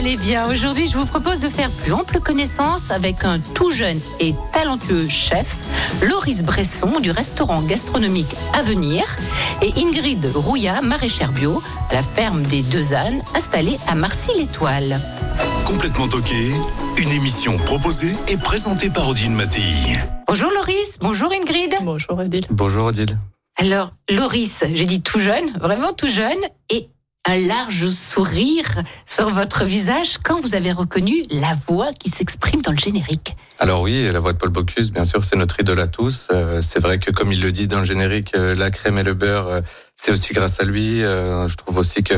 [0.00, 0.48] allez bien.
[0.48, 5.06] Aujourd'hui, je vous propose de faire plus ample connaissance avec un tout jeune et talentueux
[5.08, 5.58] chef,
[6.00, 9.04] Loris Bresson du restaurant gastronomique Avenir
[9.60, 14.98] et Ingrid Rouillat, maraîchère bio, à la ferme des Deux Ânes, installée à Marcy-l'Étoile.
[15.66, 16.50] Complètement toqué,
[16.96, 19.98] une émission proposée et présentée par Odile Mattei.
[20.26, 21.74] Bonjour Loris, bonjour Ingrid.
[21.82, 22.46] Bonjour Odile.
[22.48, 23.18] Bonjour Odile.
[23.58, 26.38] Alors, Loris, j'ai dit tout jeune, vraiment tout jeune,
[26.70, 26.88] et
[27.26, 32.72] un large sourire sur votre visage quand vous avez reconnu la voix qui s'exprime dans
[32.72, 33.36] le générique.
[33.58, 36.28] Alors oui, la voix de Paul Bocuse, bien sûr, c'est notre idole à tous.
[36.32, 39.02] Euh, c'est vrai que comme il le dit dans le générique, euh, la crème et
[39.02, 39.60] le beurre, euh,
[39.96, 41.00] c'est aussi grâce à lui.
[41.00, 42.14] Je trouve aussi que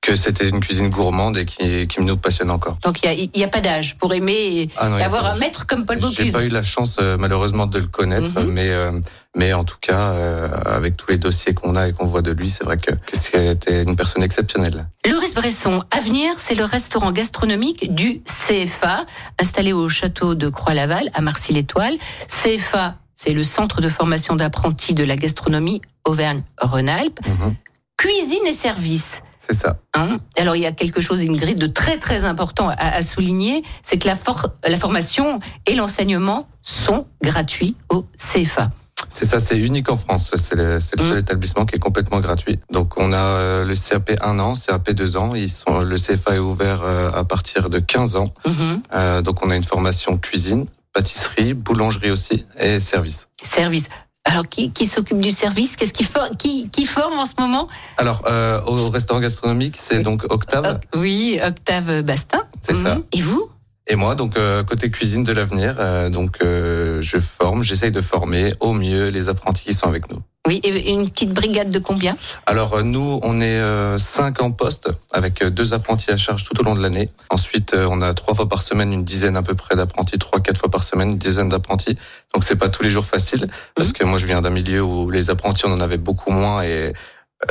[0.00, 2.78] que c'était une cuisine gourmande et qui, qui nous passionne encore.
[2.82, 5.40] Donc il n'y a, pas d'âge pour aimer et Ah non, a avoir un d'âge.
[5.40, 6.32] maître comme Paul J'ai Bocuse.
[6.32, 8.52] pas eu la chance euh, malheureusement de le connaître, Mhm.
[8.52, 8.92] mais euh,
[9.36, 12.30] mais en tout cas, euh, avec tous les dossiers qu'on a et qu'on voit de
[12.30, 14.86] lui, c'est vrai que, que c'était une personne exceptionnelle.
[15.08, 19.04] Loris Bresson, Avenir, c'est le restaurant gastronomique du CFA,
[19.40, 21.94] installé au château de Croix-Laval, à Marcy-l'Étoile.
[22.28, 27.20] CFA, c'est le centre de formation d'apprentis de la gastronomie Auvergne-Rhône-Alpes.
[27.26, 27.54] Mhm.
[27.96, 29.22] Cuisine et service.
[29.48, 29.76] C'est ça.
[29.94, 33.62] Hein Alors il y a quelque chose, grille de très très important à, à souligner,
[33.82, 38.70] c'est que la, for- la formation et l'enseignement sont gratuits au CFA.
[39.10, 40.32] C'est ça, c'est unique en France.
[40.36, 41.18] C'est le, seul Mm.
[41.18, 42.58] établissement qui est complètement gratuit.
[42.70, 45.34] Donc on a euh, le CAP 1 an, CAP 2 ans.
[45.34, 48.34] Ils sont, le CFA est ouvert euh, à partir de 15 ans.
[48.46, 48.82] Mhm.
[48.94, 53.28] Euh, donc on a une formation cuisine, pâtisserie, boulangerie aussi et service.
[53.42, 53.88] Service.
[54.30, 55.74] Alors qui, qui s'occupe du service?
[55.76, 57.66] Qu'est-ce qui, for- qui, qui forme en ce moment?
[57.96, 60.02] Alors euh, au restaurant gastronomique, c'est Oui.
[60.02, 62.42] donc Octave, Oui, Octave Bastin.
[62.62, 62.98] c'est ça.
[63.12, 63.48] Et vous?
[63.90, 68.02] Et moi, donc euh, côté cuisine de l'avenir, euh, donc euh, je forme, j'essaye de
[68.02, 70.20] former au mieux les apprentis qui sont avec nous.
[70.46, 72.16] Oui, et une petite brigade de combien?
[72.46, 76.62] Alors nous, on est euh, cinq en poste avec deux apprentis à charge tout au
[76.62, 77.08] long de l'année.
[77.30, 80.40] Ensuite, euh, on a trois fois par semaine une dizaine à peu près d'apprentis, trois
[80.40, 81.96] quatre fois par semaine une dizaine d'apprentis.
[82.34, 85.10] Donc c'est pas tous les jours facile parce que moi je viens d'un milieu où
[85.10, 86.92] les apprentis on en avait beaucoup moins et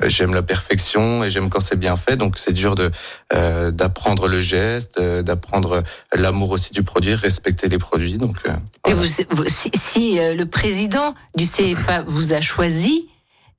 [0.06, 2.16] j'aime la perfection et j'aime quand c'est bien fait.
[2.18, 2.92] Donc c'est dur de
[3.34, 5.84] euh, d'apprendre le geste, euh, d'apprendre
[6.16, 8.18] l'amour aussi du produit, respecter les produits.
[8.18, 8.52] Donc euh,
[8.88, 13.08] Et vous, vous- si, si, euh, le président du CFA vous a choisi,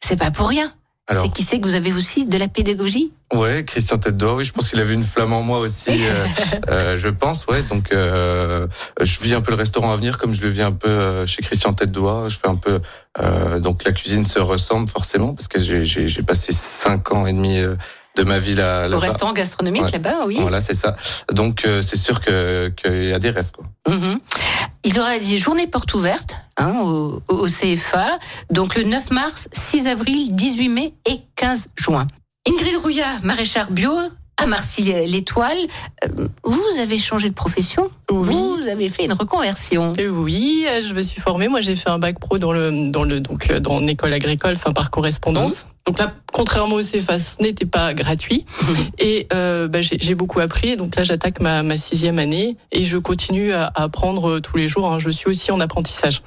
[0.00, 0.72] c'est pas pour rien.
[1.10, 3.12] Alors C'est qui sait que vous avez aussi de la pédagogie?
[3.32, 6.26] Ouais, Christian Tête d'Or, oui, je pense qu'il avait une flamme en moi aussi, euh,
[6.68, 7.62] euh, je pense, ouais.
[7.62, 8.66] Donc, euh,
[9.00, 11.26] je vis un peu le restaurant à venir comme je le vis un peu euh,
[11.26, 12.28] chez Christian Tête d'Oie.
[12.28, 12.80] Je fais un peu,
[13.22, 17.26] euh, donc la cuisine se ressemble forcément parce que j'ai- j'ai j'ai passé cinq ans
[17.26, 17.74] et demi euh,
[18.18, 18.86] de ma vie là.
[18.86, 18.98] au là-bas.
[18.98, 19.90] restaurant gastronomique Ouais.
[19.92, 20.38] là-bas, oui.
[20.40, 20.96] Voilà, c'est ça.
[21.32, 23.64] Donc, euh, c'est sûr que qu'il y a des restes, quoi.
[23.88, 24.18] Mhm.
[24.84, 28.18] Il y aura des journées portes ouvertes hein, au, au CFA,
[28.50, 32.06] donc le 9 mars, 6 avril, 18 mai et 15 juin.
[32.48, 33.92] Ingrid Rouillat, maraîchère bio
[34.40, 35.56] à Marcy-l'Étoile,
[36.04, 38.28] euh, vous avez changé de profession, Oui.
[38.34, 39.94] vous avez fait une reconversion.
[39.98, 41.48] Oui, je me suis formée.
[41.48, 44.12] Moi, j'ai fait un bac pro dans le dans le donc euh, dans une école
[44.12, 45.66] agricole, enfin par correspondance.
[45.88, 48.44] Donc là, contrairement au CFA, ce n'était pas gratuit.
[48.98, 50.76] Et euh, bah, j'ai beaucoup appris.
[50.76, 54.58] Donc là, j'attaque ma, ma sixième année et je continue à, à apprendre euh, tous
[54.58, 54.92] les jours.
[54.92, 54.98] hein.
[54.98, 56.20] Je suis aussi en apprentissage.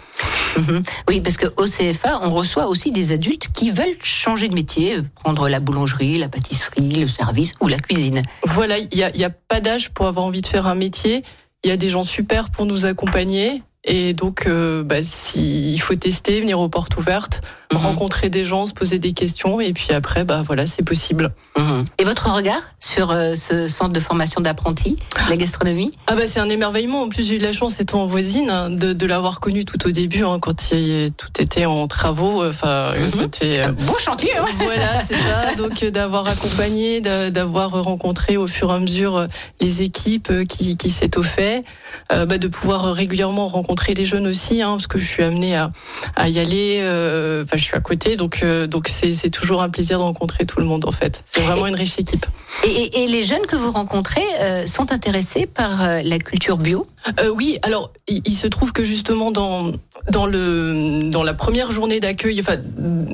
[0.57, 0.81] Mhm.
[1.07, 5.47] Oui, parce qu'au CFA, on reçoit aussi des adultes qui veulent changer de métier, prendre
[5.47, 8.23] la boulangerie, la pâtisserie, le service ou la cuisine.
[8.43, 11.23] Voilà, il y a, y a pas d'âge pour avoir envie de faire un métier.
[11.63, 13.61] Il y a des gens super pour nous accompagner.
[13.83, 17.85] Et donc, euh, bah, si, il faut tester, venir aux portes ouvertes, Mhm.
[17.85, 19.59] rencontrer des gens, se poser des questions.
[19.61, 21.31] Et puis après, bah, voilà, c'est possible.
[21.57, 21.85] Mhm.
[21.97, 24.97] Et votre regard sur euh, ce centre de formation d'apprentis,
[25.29, 25.91] la gastronomie?
[26.07, 27.01] Ah bah c'est un émerveillement.
[27.03, 29.85] En plus j'ai eu de la chance étant voisine hein, de, de l'avoir connu tout
[29.87, 32.45] au début hein, quand il- tout était en travaux.
[32.45, 33.09] Enfin Mhm.
[33.19, 35.55] c'était euh, Beau chantier, hein voilà c'est ça.
[35.57, 39.27] Donc euh, d'avoir accompagné, d'avoir rencontré au fur et à mesure euh,
[39.59, 41.63] les équipes euh, qui, qui s'étoffaient,
[42.11, 45.55] euh, bah, de pouvoir régulièrement rencontrer les jeunes aussi, hein, parce que je suis amenée
[45.55, 45.71] à,
[46.15, 46.79] à y aller.
[46.81, 50.45] euh, Enfin je suis à côté, donc euh, donc c'est toujours un plaisir de rencontrer
[50.45, 51.23] tout le monde en fait.
[51.31, 52.25] C'est vraiment une riche équipe.
[52.65, 56.57] Et, et- et les jeunes que vous rencontrez euh, sont intéressés par euh, la culture
[56.57, 56.85] bio?
[57.33, 59.71] Oui, alors il, il se trouve que justement dans
[60.11, 62.57] dans le dans la première journée d'accueil, enfin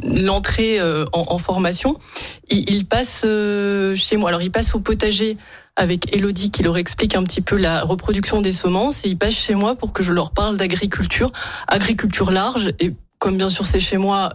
[0.03, 1.97] l'entrée en, en formation,
[2.49, 4.29] il, il passe euh, chez moi.
[4.29, 5.37] Alors il passe au potager
[5.75, 9.35] avec Elodie qui leur explique un petit peu la reproduction des semences et ils passent
[9.35, 11.31] chez moi pour que je leur parle d'agriculture,
[11.67, 14.31] agriculture large et comme bien sûr c'est chez moi,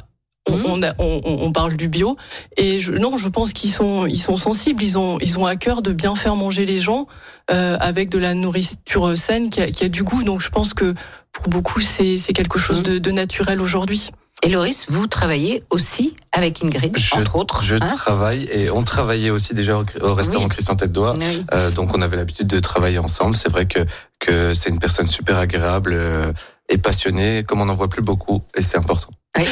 [0.50, 2.16] on, on, on, on parle du bio
[2.56, 5.54] et je, non, je pense qu'ils sont ils sont sensibles, ils ont ils ont à
[5.56, 7.06] cœur de bien faire manger les gens
[7.52, 10.24] euh, avec de la nourriture saine qui a, qui a du goût.
[10.24, 10.94] Donc je pense que
[11.30, 12.84] pour beaucoup c'est c'est quelque chose Mhm.
[12.84, 14.10] de, de naturel aujourd'hui.
[14.44, 17.62] Et Loris, vous travaillez aussi avec Ingrid, Je, entre autres.
[17.62, 20.50] je hein travaille et on travaillait aussi déjà au, au restaurant Oui.
[20.50, 21.14] Christian Tête d'Oie.
[21.16, 21.44] Oui.
[21.54, 23.36] Euh, donc on avait l'habitude de travailler ensemble.
[23.36, 23.78] C'est vrai que
[24.18, 26.32] que c'est une personne super agréable euh,
[26.72, 29.10] et comme on n'en voit plus beaucoup, et c'est important.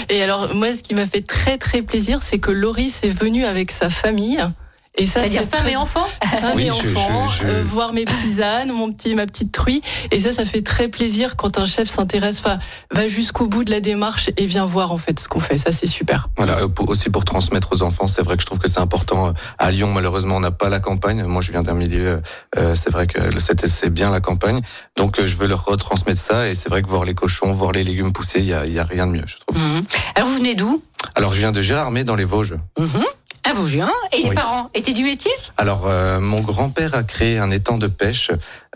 [0.08, 3.44] Et alors, moi, ce qui m'a fait très très plaisir, c'est que Loris est venu
[3.44, 4.40] avec sa famille.
[4.98, 6.04] Et ça, C'est-à-dire c'est femme très- et enfant?
[6.40, 9.24] femme Oui, et je- enfant, je- je- euh, voir mes petits ânes, mon petit, ma
[9.24, 9.82] petite truie.
[10.10, 12.58] Et ça, ça fait très plaisir quand un chef s'intéresse, enfin,
[12.90, 15.58] va jusqu'au bout de la démarche et vient voir en fait ce qu'on fait.
[15.58, 16.28] Ça, c'est super.
[16.36, 18.80] Voilà, euh, pour- aussi pour transmettre aux enfants, c'est vrai que je trouve que c'est
[18.80, 19.28] important.
[19.28, 21.22] Euh, À Lyon, malheureusement, on n'a pas la campagne.
[21.24, 22.20] Moi, je viens d'un milieu,
[22.58, 23.18] euh, c'est vrai que
[23.68, 24.60] c'est bien la campagne.
[24.96, 26.48] Donc, euh, je veux leur retransmettre ça.
[26.48, 28.78] Et c'est vrai que voir les cochons, voir les légumes pousser, il y a, y
[28.78, 29.56] a rien de mieux, je trouve.
[29.62, 29.82] Mhm.
[30.16, 30.82] Alors vous venez d'où?
[31.14, 32.56] Alors, je viens de Gérardmer dans les Vosges.
[32.78, 33.04] Mhm.
[33.42, 33.90] À Vosgien.
[34.12, 35.30] Et les parents étaient du métier?
[35.56, 38.30] Alors, euh, mon grand-père a créé un étang de pêche,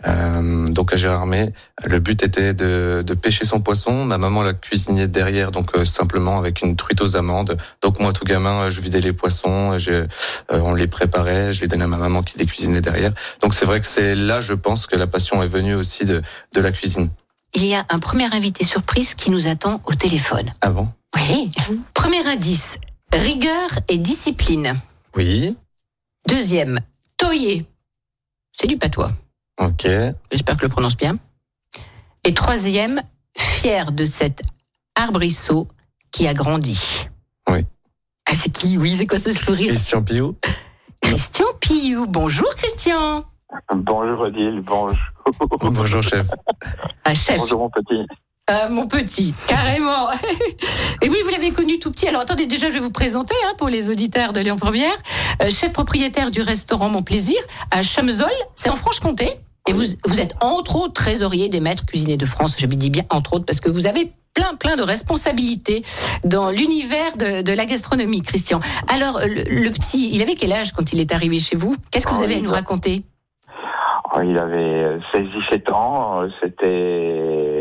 [0.07, 1.49] euh, donc à Gérardmer.
[1.85, 4.05] Le but était de, de pêcher son poisson.
[4.05, 7.57] Ma maman l'a cuisiné derrière, donc euh, simplement avec une truite aux amandes.
[7.81, 10.05] Donc moi, tout gamin, je vidais les poissons, je, euh,
[10.51, 13.11] on les préparait, je les donnais à ma maman qui les cuisinait derrière.
[13.41, 16.21] Donc c'est vrai que c'est là, je pense, que la passion est venue aussi de,
[16.53, 17.09] de la cuisine.
[17.53, 20.53] Il y a un premier invité surprise qui nous attend au téléphone.
[20.59, 21.51] Avant Oui.
[21.93, 22.77] Premier indice,
[23.13, 24.73] rigueur et discipline.
[25.15, 25.55] Oui.
[26.27, 26.79] Deuxième,
[27.17, 27.65] toyer.
[28.51, 29.11] C'est du patois.
[29.59, 29.87] Ok.
[30.31, 31.17] J'espère que je le prononce bien.
[32.23, 33.01] Et troisième,
[33.37, 34.41] fier de cet
[34.95, 35.67] arbrisseau
[36.11, 37.07] qui a grandi.
[37.49, 37.65] Oui.
[38.25, 38.77] Ah, c'est qui?
[38.77, 39.67] Oui, c'est quoi ce sourire?
[39.67, 40.35] Christian Piou.
[41.01, 42.07] Christian Pillou.
[42.07, 43.23] Bonjour Christian.
[43.73, 44.97] Bonjour Odile, bonjour.
[45.61, 46.27] Bonjour chef.
[47.03, 47.37] Ah, chef.
[47.37, 48.05] Bonjour mon petit.
[48.47, 50.07] Euh, mon petit, carrément.
[51.01, 52.07] Et oui, vous l'avez connu tout petit.
[52.07, 54.93] Alors attendez, déjà, je vais vous présenter hein, pour les auditeurs de Lyon Première.
[55.41, 57.39] Euh, chef propriétaire du restaurant Mon Plaisir
[57.71, 59.29] à Chamezol, c'est en Franche-Comté.
[59.67, 62.53] Et vous, vous êtes entre autres trésorier des maîtres cuisiniers de France.
[62.59, 65.83] Je me dis bien entre autres parce que vous avez plein plein de responsabilités
[66.23, 68.59] dans l'univers de, de la gastronomie, Christian.
[68.93, 71.75] Alors, le, le petit, il avait quel âge quand il est arrivé chez vous?
[71.89, 73.01] Qu'est-ce que vous Oh, avez à nous raconter?
[74.13, 77.54] Oh, Il avait 16-17 ans, c'était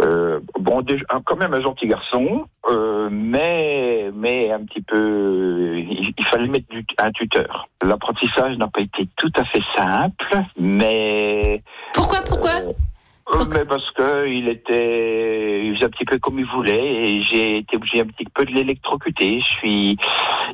[0.00, 6.14] euh, bon, déjà, quand même un gentil garçon, euh, mais mais un petit peu, il,
[6.16, 7.68] il fallait mettre du, un tuteur.
[7.84, 11.62] L'apprentissage n'a pas été tout à fait simple, mais
[11.92, 12.50] Pourquoi Pourquoi
[13.34, 17.22] Euh, mais parce que il était, il faisait un petit peu comme il voulait et
[17.22, 19.40] j'ai été obligé un petit peu de l'électrocuter.
[19.40, 19.96] Je suis,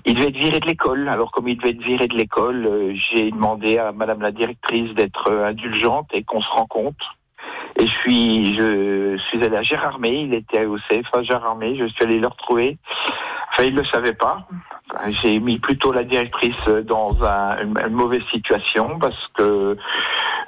[0.04, 1.08] il devait être viré de l'école.
[1.08, 5.32] Alors comme il devait être viré de l'école, j'ai demandé à Madame la directrice d'être
[5.32, 7.17] indulgente et qu'on se rencontre.
[7.78, 10.22] Et je suis, je suis allé à Gérardmer.
[10.22, 11.76] Il était au CFA Gérardmer.
[11.76, 12.78] Je suis allé le retrouver.
[13.50, 14.46] Enfin, il ne le savait pas.
[15.08, 16.56] J'ai mis plutôt la directrice
[16.86, 19.76] dans un- une, une mauvaise situation parce que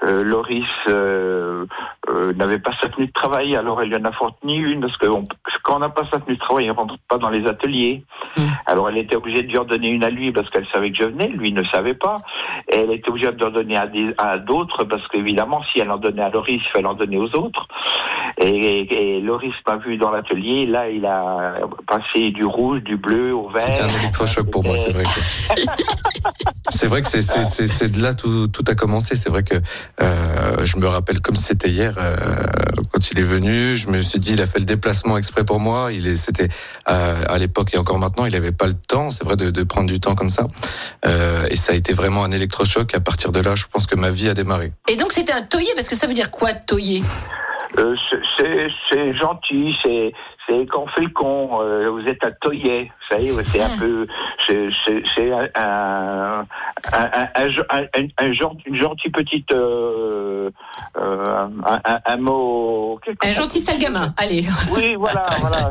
[0.03, 1.67] euh, Loris euh,
[2.09, 4.97] euh, n'avait pas sa tenue de travail, alors elle lui en a fourni une parce
[4.97, 5.27] que on-
[5.63, 8.03] quand on n'a pas sa tenue de travail, on rentre pas dans les ateliers.
[8.39, 8.41] Mm.
[8.67, 10.97] Alors elle était obligée de lui en donner une à lui parce qu'elle savait que
[10.97, 12.17] je venais, lui ne savait pas.
[12.71, 15.91] Et elle était obligée de en donner à des- à d'autres parce qu'évidemment, si elle
[15.91, 17.67] en donnait à Loris, il fallait en donner aux autres.
[18.39, 20.65] Et, et- et Loris m'a vu dans l'atelier.
[20.65, 21.57] Là, il a
[21.87, 23.67] passé du rouge, du bleu au vert.
[24.31, 25.11] C'était un électrochoc pour moi, c'est vrai que.
[26.71, 29.17] c'est vrai que c'est c'est c'est c'est de là tout tout a commencé.
[29.17, 29.57] C'est vrai que
[30.01, 32.17] euh, je me rappelle comme c'était hier euh,
[32.93, 33.77] quand il est venu.
[33.77, 35.93] Je me suis dit, il a fait le déplacement exprès pour moi.
[35.93, 36.49] Il est c'était
[36.89, 39.11] euh, à l'époque et encore maintenant, il avait pas le temps.
[39.11, 40.45] C'est vrai de, de prendre du temps comme ça.
[41.07, 42.95] Euh, et ça a été vraiment un électrochoc.
[42.95, 44.73] À partir de là, je pense que ma vie a démarré.
[44.89, 47.03] Et donc c'était un toyer parce que ça veut dire quoi toyer?
[47.79, 47.95] Euh,
[48.39, 50.13] c'est- gentil, c'est
[50.49, 54.07] c'est quand fait le con, euh, vous êtes un toillet, vous savez, c'est un peu,
[54.47, 56.45] c'est un un,
[56.93, 60.51] un, un, un, un- un genre, une gentille petite, euh,
[60.99, 61.49] euh,
[62.07, 62.99] un, mot.
[63.23, 64.13] Un gentil sale gamin.
[64.17, 64.43] Allez.
[64.75, 65.71] Oui, voilà, voilà,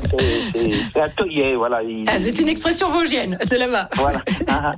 [0.53, 1.83] c'est- un toillet, voilà.
[1.83, 3.89] il- Ah, c'est une expression vosgienne de là-bas.
[3.95, 4.19] Voilà.
[4.47, 4.71] Ah,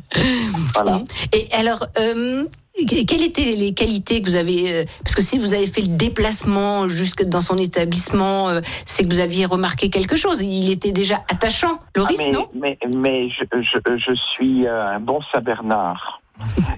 [0.75, 0.99] voilà.
[1.33, 2.45] Et alors, euh,
[2.87, 5.95] quelles étaient les qualités que vous avez euh, Parce que si vous avez fait le
[5.95, 10.41] déplacement jusque dans son établissement, euh, c'est que vous aviez remarqué quelque chose.
[10.41, 12.47] Il était déjà attachant, Loris, Ah, mais, non?
[12.53, 16.20] mais, mais je, je, je suis euh, un bon Saint-Bernard.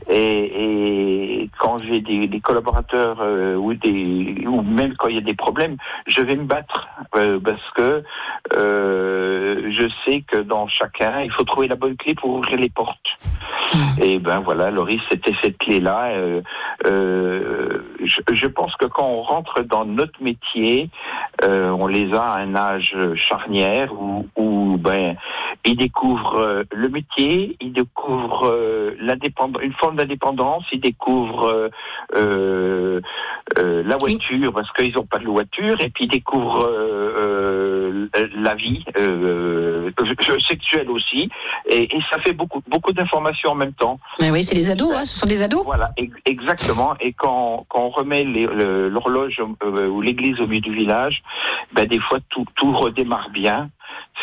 [0.09, 5.17] Et, et quand j'ai des, des collaborateurs euh, ou des ou même quand il y
[5.17, 5.77] a des problèmes,
[6.07, 8.03] je vais me battre euh, parce que
[8.55, 12.69] euh, je sais que dans chacun, il faut trouver la bonne clé pour ouvrir les
[12.69, 13.17] portes.
[14.01, 16.11] Et ben voilà, Loris, c'était cette clé-là.
[16.83, 20.89] Je, je pense que quand on rentre dans notre métier,
[21.41, 25.15] on les a à un âge charnière où, où ben
[25.65, 31.69] ils découvrent le métier, ils découvrent l'indépendance, une forme d'indépendance, ils découvrent euh,
[32.15, 33.01] euh,
[33.59, 38.55] euh, la voiture parce qu'ils n'ont pas de voiture, et puis ils découvrent euh, la
[38.55, 38.83] vie
[40.47, 41.29] sexuelle aussi,
[41.69, 43.99] et, et ça fait beaucoup beaucoup d'informations en même temps.
[44.19, 45.63] Mais oui, c'est les ados, hein, ce sont des ados.
[45.65, 45.91] Voilà,
[46.25, 46.95] exactement.
[46.99, 49.41] Et quand, quand on remet le- l'horloge
[49.91, 51.21] ou l'église au milieu du village,
[51.73, 53.69] ben des fois tout, tout redémarre bien.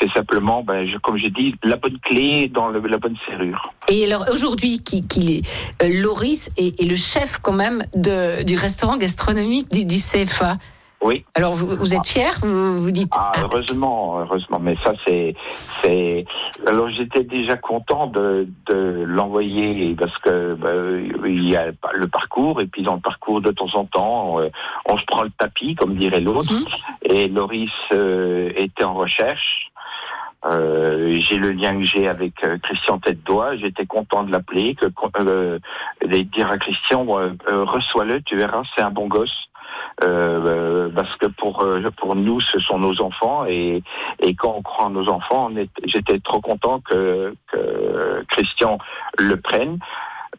[0.00, 1.18] C'est simplement, ben, je- comme
[1.62, 3.62] la bonne clé dans la bonne serrure.
[3.88, 5.42] Et alors aujourd'hui, qui, qui
[5.82, 10.56] euh, Loris est, le chef quand même du restaurant gastronomique du, du CFA.
[11.02, 11.24] Oui.
[11.34, 14.58] Alors vous, vous êtes fier Vous vous dites Ah, ah, heureusement, heureusement.
[14.60, 16.24] Mais ça, c'est, c'est.
[16.66, 22.60] Alors, j'étais déjà content de, de l'envoyer parce que ben, il y a le parcours
[22.60, 24.38] et puis dans le parcours de temps en temps,
[24.86, 26.52] on se prend le tapis, comme dirait l'autre.
[27.02, 29.70] Et Loris euh, était en recherche.
[30.46, 33.56] Euh, j'ai le lien que j'ai avec euh, Christian Tête d'Oie.
[33.56, 34.86] J'étais content de l'appeler, que
[35.18, 35.58] euh,
[36.02, 39.49] de dire à Christian, euh, euh, reçois-le, tu verras, c'est un bon gosse.
[40.02, 43.82] Euh, euh, parce que pour euh, pour nous, ce sont nos enfants et
[44.20, 45.50] et quand on croit en nos enfants,
[45.84, 48.78] j'étais trop content que que Christian
[49.18, 49.78] le prenne.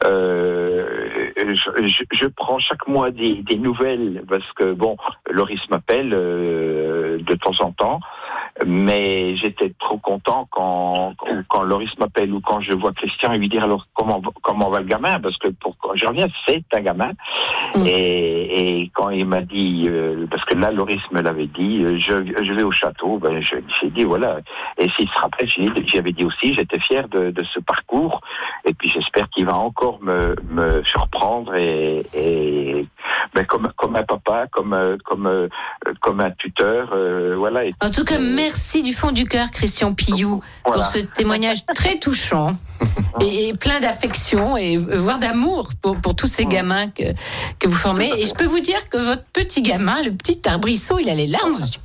[0.07, 4.97] Euh, je, je- je prends chaque mois des, des nouvelles parce que bon,
[5.29, 7.99] Loris m'appelle euh, de temps en temps,
[8.65, 11.13] mais j'étais trop content quand
[11.49, 14.69] quand, Loris m'appelle ou quand je vois Christian et lui dire alors comment va- comment
[14.69, 15.19] va le gamin?
[15.19, 17.11] Parce que pour quand je reviens c'est un gamin.
[17.85, 21.97] Et, et quand il m'a dit euh, parce que là Loris me l'avait dit euh,
[21.99, 24.39] je, je vais au château ben je j'ai dit voilà.
[24.77, 27.59] Et s'il se rappelle j'ai dit- j'y avais dit aussi j'étais fier de, de ce
[27.59, 28.21] parcours.
[28.65, 32.87] Et puis j'espère qu'il va encore me, me surprendre et, et
[33.35, 35.49] ben comme comme un papa comme comme
[35.99, 40.41] comme un tuteur euh, voilà En tout cas, merci du fond du cœur, Christian Pillou,
[40.65, 40.77] Voilà.
[40.81, 42.51] pour ce témoignage très touchant
[43.21, 47.03] et, et plein d'affection et euh, voire d'amour pour, pour tous ces gamins que,
[47.59, 48.09] que vous formez.
[48.19, 51.27] Et je peux vous dire que votre petit gamin, le petit arbrisseau, il a les
[51.27, 51.81] larmes aux yeux.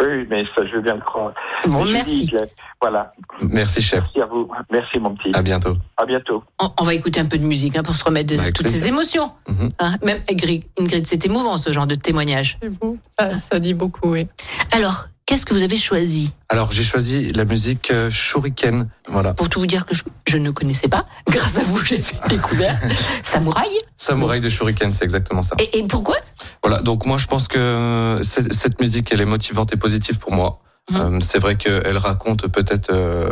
[0.00, 1.32] Oui mais ça je veux bien le croire
[1.66, 2.24] Bon, merci.
[2.24, 2.32] dis,
[2.80, 4.04] voilà Merci, chef.
[4.04, 5.76] merci à vous merci mon petit À bientôt.
[5.96, 8.38] à bientôt On, on va écouter un peu de musique hein, pour se remettre de
[8.40, 9.30] Avec toutes ces émotions.
[9.48, 9.68] Mhm.
[9.78, 12.58] Hein, même Ingrid, Ingrid, c'est émouvant ce genre de témoignage.
[12.62, 12.96] C'est beau.
[13.18, 14.26] Ah, ça dit beaucoup, oui.
[14.72, 16.32] Alors, qu'est-ce que vous avez choisi?
[16.48, 18.88] Alors, j'ai choisi la musique euh, Shuriken.
[19.08, 19.34] Voilà.
[19.34, 22.16] Pour tout vous dire que je, je ne connaissais pas, grâce à vous, j'ai fait
[22.28, 22.78] découvert
[23.22, 23.68] Samouraï.
[23.96, 25.56] Samouraï de Shuriken, c'est exactement ça.
[25.58, 26.16] Et, et pourquoi?
[26.68, 30.18] Voilà, donc moi je pense que euh, cette cette musique elle est motivante et positive
[30.18, 30.60] pour moi.
[30.90, 31.00] Mhm.
[31.00, 33.26] Euh, c'est vrai qu'elle raconte peut-être euh,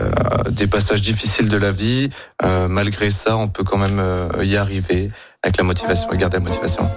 [0.00, 0.08] euh,
[0.50, 2.08] des passages difficiles de la vie.
[2.42, 5.10] Euh, malgré ça, on peut quand même euh, y arriver
[5.42, 6.88] avec la motivation et garder la motivation.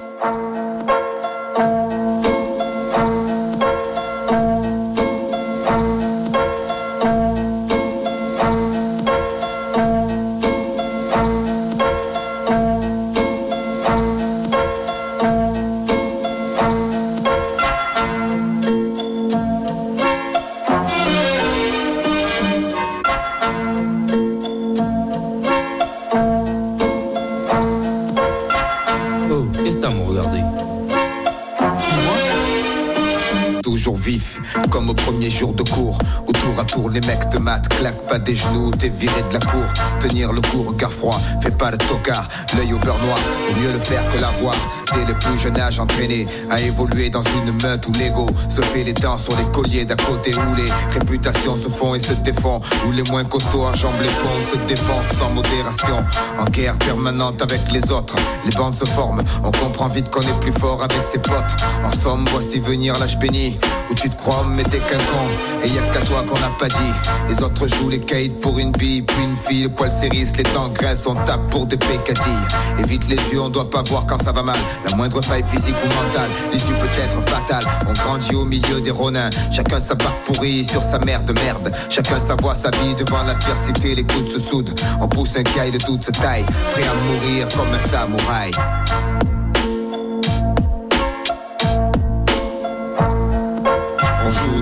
[38.11, 39.63] Pas des genoux, t'es viré de la cour.
[40.01, 42.27] Tenir le coup, regard froid, fais pas le tocard.
[42.57, 44.53] L'œil au beurre noir, vaut mieux le faire que l'avoir.
[44.93, 48.83] Dès le plus jeune âge, entraîné à évoluer dans une meute où l'ego se fait
[48.83, 52.65] les dents sur les colliers d'à côté, où les réputations se font et se défendent.
[52.85, 56.03] Où les moins costauds enjambent les ponts, se défoncent sans modération.
[56.37, 59.23] En guerre permanente avec les autres, les bandes se forment.
[59.41, 61.55] On comprend vite qu'on est plus fort avec ses potes.
[61.85, 63.57] En somme, voici venir l'âge béni.
[63.91, 65.27] Où tu te crois, mais t'es qu'un con.
[65.65, 66.93] Et y a qu'à toi qu'on n'a pas dit.
[67.27, 69.63] Les autres jouent les caïds pour une bille, puis une fille.
[69.63, 72.47] Le poil s'érisse, les graissent, on tape pour des pécadilles.
[72.79, 74.57] Évite les yeux, on doit pas voir quand ça va mal.
[74.89, 77.65] La moindre faille physique ou mentale, l'issue peut être fatale.
[77.85, 79.29] On grandit au milieu des ronins.
[79.51, 81.69] Chacun sa barque pourrie sur sa mère de merde.
[81.89, 83.93] Chacun sa voix, sa vie devant l'adversité.
[83.95, 84.73] Les coudes se soudent.
[85.01, 86.45] On pousse un caille, le doute se taille.
[86.71, 88.51] Prêt à mourir comme un samouraï.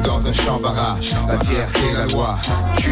[0.04, 2.38] Dans un champ barrage, la fierté, la loi.
[2.78, 2.92] Tue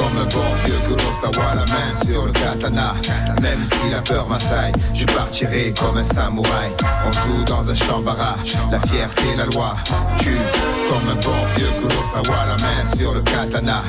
[0.00, 2.94] comme un bon vieux Kurosawa, la main sur le katana.
[3.42, 6.70] Même si la peur m'assaille, je partirai comme un samouraï.
[7.06, 9.76] On joue dans un champ barrage, la fierté, la loi.
[10.18, 10.40] Tue
[10.88, 13.82] comme un bon vieux Kurosawa, la main sur le katana.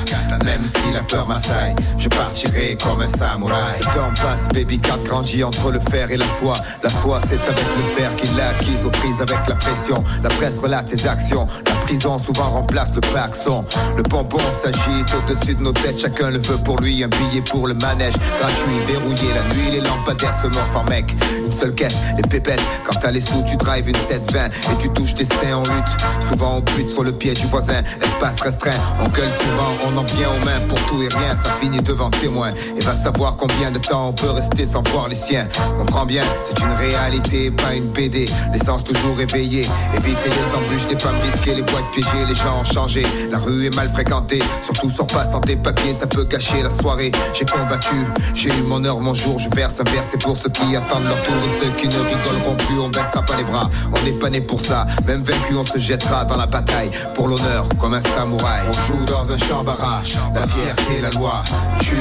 [0.44, 3.80] Même si la peur m'assaille, je partirai comme un samouraï.
[3.92, 6.54] Temps passe, baby cat grandit entre le fer et la foi.
[6.82, 10.02] La foi, c'est avec le fer qu'il l'a acquise aux prises avec la pression.
[10.22, 11.46] La presse relate ses actions.
[11.66, 13.64] La prison souvent remplace le paxon.
[13.96, 16.01] Le bonbon s'agite au-dessus de nos têtes.
[16.02, 17.04] Chacun le veut pour lui.
[17.04, 18.14] Un billet pour le manège.
[18.36, 19.70] Gratuit, verrouillé la nuit.
[19.70, 21.14] Les lampadaires se morfent en mec.
[21.44, 22.60] Une seule quête, les pépettes.
[22.84, 26.26] Quand t'as les sous, tu drives une 720 et tu touches tes seins en lutte.
[26.28, 27.80] Souvent on bute sur le pied du voisin.
[28.02, 28.72] Espace restreint.
[28.98, 31.36] On gueule souvent, on en vient aux mains pour tout et rien.
[31.36, 32.50] Ça finit devant témoin.
[32.76, 35.46] Et va savoir combien de temps on peut rester sans voir les siens.
[35.78, 38.28] Comprends bien, c'est une réalité, pas une BD.
[38.52, 39.68] L'essence toujours éveillée.
[39.96, 42.26] Éviter les embûches, les femmes risquées, les boîtes piégées.
[42.28, 43.06] Les gens ont changé.
[43.30, 44.42] La rue est mal fréquentée.
[44.62, 45.54] Surtout sans passant des
[45.92, 47.12] ça peut gâcher la soirée.
[47.32, 47.94] J'ai combattu,
[48.34, 49.38] j'ai eu mon heure, mon jour.
[49.38, 52.78] Je verse un pour ceux qui attendent leur tour et ceux qui ne rigoleront plus.
[52.78, 53.68] On baissera pas les bras.
[53.92, 54.86] On n'est pas né pour ça.
[55.06, 58.62] Même vaincu, on se jettera dans la bataille pour l'honneur, comme un samouraï.
[58.68, 60.16] On joue dans un champ barrage.
[60.34, 61.42] La fierté, la loi.
[61.80, 61.96] Tue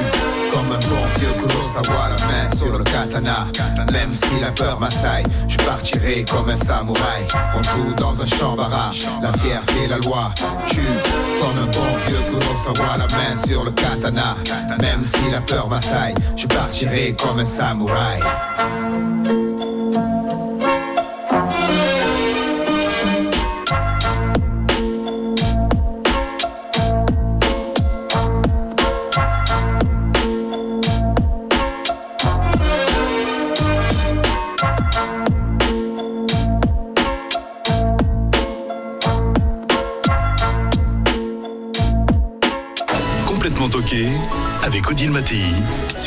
[0.61, 3.47] comme un bon vieux Kurosawa, la main sur le katana.
[3.91, 7.25] Même si la peur m'assaille, je partirai comme un samouraï.
[7.55, 9.07] On joue dans un champ barrage.
[9.21, 10.31] La fierté, la loi.
[10.67, 10.81] Tue
[11.39, 14.35] comme un bon vieux Kurosawa, la main sur le katana.
[14.79, 18.19] Même si la peur m'assaille, je partirai comme un samouraï.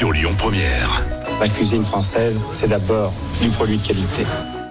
[0.05, 1.03] Sur Lyon Première.
[1.41, 4.27] La cuisine française, c'est d'abord du produit de qualité.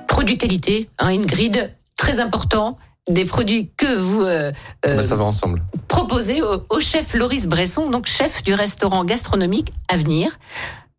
[0.07, 2.77] Produit qualité, hein, Ingrid, très important.
[3.09, 4.51] Des produits que vous euh,
[4.85, 5.63] euh, ça va ensemble.
[5.87, 10.29] proposez au, au chef Loris Bresson, donc chef du restaurant gastronomique Avenir,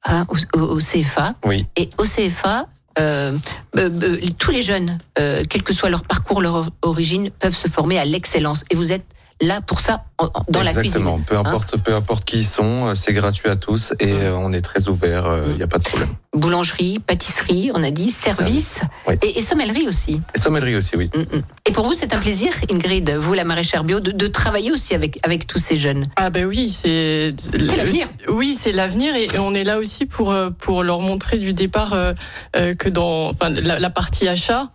[0.04, 1.34] hein, au, au- au CFA.
[1.44, 1.64] Oui.
[1.76, 2.66] Et au CFA,
[2.98, 3.38] euh,
[3.78, 7.54] euh, euh, tous les jeunes, euh, quel que soit leur parcours, leur or- origine, peuvent
[7.56, 8.64] se former à l'excellence.
[8.70, 9.06] Et vous êtes
[9.40, 10.04] là pour ça,
[10.48, 11.12] dans la Exactement.
[11.16, 11.24] cuisine.
[11.26, 11.42] Peu hein.
[11.44, 14.16] importe, peu importe qui ils sont, euh, c'est gratuit à tous et Mm.
[14.16, 15.24] euh, on est très ouvert.
[15.48, 16.08] Il n'y a pas de problème.
[16.34, 19.14] Boulangerie, pâtisserie, on a dit, service, Oui.
[19.22, 20.20] et, et sommellerie aussi.
[20.34, 21.10] Et sommellerie aussi, oui.
[21.14, 21.42] Mm, mm.
[21.66, 24.94] Et pour vous, c'est un plaisir, Ingrid, vous, la maraîchère bio, de, de travailler aussi
[24.94, 26.04] avec, avec tous ces jeunes?
[26.16, 28.06] Ah ben oui, c'est l'avenir.
[28.28, 31.52] Oui, c'est l'avenir et, et on est là aussi pour euh, pour leur montrer du
[31.52, 32.12] départ euh,
[32.56, 34.70] euh, que dans enfin, la, la partie achat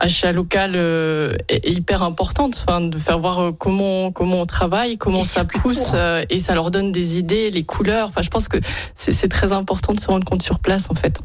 [0.00, 4.46] achat local euh, est, est hyper importante enfin de faire voir euh, comment comment on
[4.46, 8.28] travaille comment ça pousse euh, et ça leur donne des idées les couleurs enfin je
[8.28, 8.58] pense que
[8.94, 11.20] c'est c'est très important de se rendre compte sur place en fait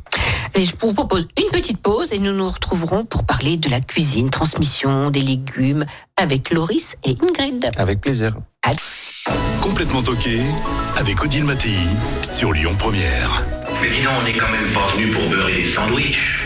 [0.54, 3.80] Allez, je vous propose une petite pause et nous nous retrouverons pour parler de la
[3.80, 5.86] cuisine, transmission des légumes
[6.18, 7.70] avec Loris et Ingrid.
[7.78, 8.36] Avec plaisir.
[9.62, 10.42] Complètement toqué
[10.98, 11.78] avec Odile Mattei
[12.22, 13.44] sur Lyon Première.
[13.82, 16.40] Mais dis donc, on n'est quand même pas venu pour beurrer des sandwichs.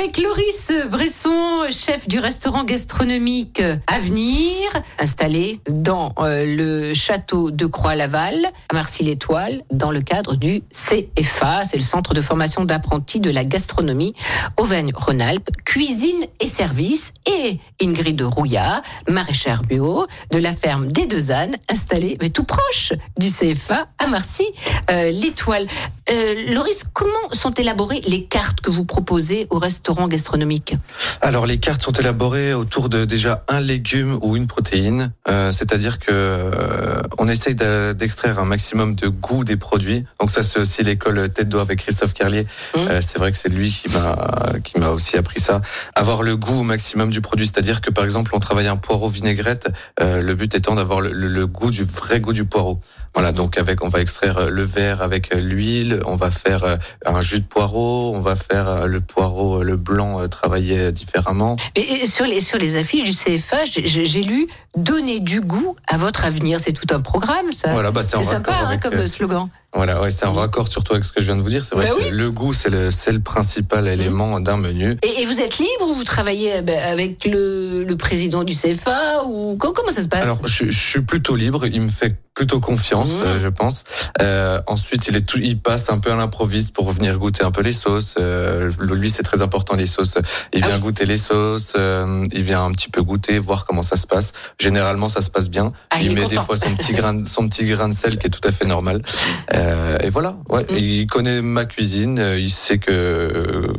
[0.00, 8.34] Avec Loris Bresson, chef du restaurant gastronomique Avenir, installé dans euh, le château de Croix-Laval,
[8.70, 13.44] à Marcy-l'Étoile, dans le cadre du CFA, c'est le centre de formation d'apprentis de la
[13.44, 14.14] gastronomie
[14.56, 21.56] Auvergne-Rhône-Alpes, cuisine et services, et Ingrid Rouillard, maraîchère bio de la ferme des Deux Ânes,
[21.68, 25.66] installée mais tout proche du CFA à Marcy-l'Étoile.
[26.10, 30.76] Euh, Loris, comment sont élaborées les cartes que vous proposez au restaurant gastronomique
[31.20, 35.98] Alors les cartes sont élaborées autour de déjà un légume ou une protéine, Euh, c'est-à-dire
[35.98, 40.04] que euh, on essaye d'extraire un maximum de goût des produits.
[40.20, 42.44] Donc ça c'est aussi l'école tête d'eau avec Christophe Carlier.
[42.74, 42.78] Mmh.
[42.78, 44.16] Euh, c'est vrai que c'est lui qui m'a
[44.64, 45.60] qui m'a aussi appris ça.
[45.94, 49.08] Avoir le goût au maximum du produit, c'est-à-dire que par exemple on travaille un poireau
[49.08, 49.68] vinaigrette,
[50.00, 52.80] le but étant d'avoir le, le- le goût du vrai goût du poireau.
[53.14, 57.40] Voilà, donc avec on va extraire le verre avec l'huile, on va faire un jus
[57.40, 61.56] de poireau, on va faire le poireau le blanc euh, travaillé différemment.
[61.74, 66.24] Et, sur, les, sur les affiches du CFA, j'ai- lu Donner du goût à votre
[66.24, 66.60] avenir.
[66.60, 67.72] C'est tout un programme, ça.
[67.72, 69.48] Voilà, bah c'est sympa hein, comme euh, slogan.
[69.72, 71.64] Voilà, ouais, c'est un raccord surtout avec ce que je viens de vous dire.
[71.64, 72.10] C'est vrai Bah que oui.
[72.10, 74.96] le goût, c'est le, c'est le principal élément d'un menu.
[75.02, 78.54] Et, et vous êtes libre ou vous travaillez euh, ben, avec le, le président du
[78.54, 80.24] CFA ou co- comment ça se passe?
[80.24, 81.66] Alors, je, je suis plutôt libre.
[81.66, 83.22] Il me fait plutôt confiance, Mmh.
[83.22, 83.84] euh, je pense.
[84.22, 87.50] Euh, ensuite, il est tout, il passe un peu à l'improviste pour venir goûter un
[87.50, 88.14] peu les sauces.
[88.18, 90.16] Euh, lui, c'est très important les sauces.
[90.52, 90.82] Il Ah vient oui.
[90.82, 91.74] goûter les sauces.
[91.76, 94.32] euh, il vient un petit peu goûter, voir comment ça se passe.
[94.58, 95.72] Généralement, ça se passe bien.
[95.90, 98.26] Ah, il il met des fois son petit grain, son petit grain de sel qui
[98.26, 99.02] est tout à fait normal.
[99.60, 100.36] Euh, et voilà.
[100.48, 100.76] Ouais, Mmh.
[100.76, 102.18] il connaît ma cuisine.
[102.18, 103.72] euh, Il sait que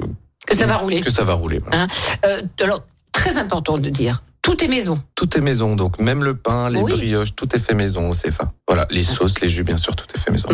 [0.48, 1.02] Que ça va rouler.
[1.02, 1.60] que ça va rouler.
[1.65, 1.84] voilà.
[1.84, 1.88] Hein
[2.26, 5.00] Euh, alors, très important de dire, Tout est maison.
[5.15, 6.91] Tout est maison, donc même le pain, les Oui.
[6.94, 8.52] brioches, tout est fait maison au CFA.
[8.67, 10.48] Voilà, les sauces, les jus, bien sûr, tout est fait maison.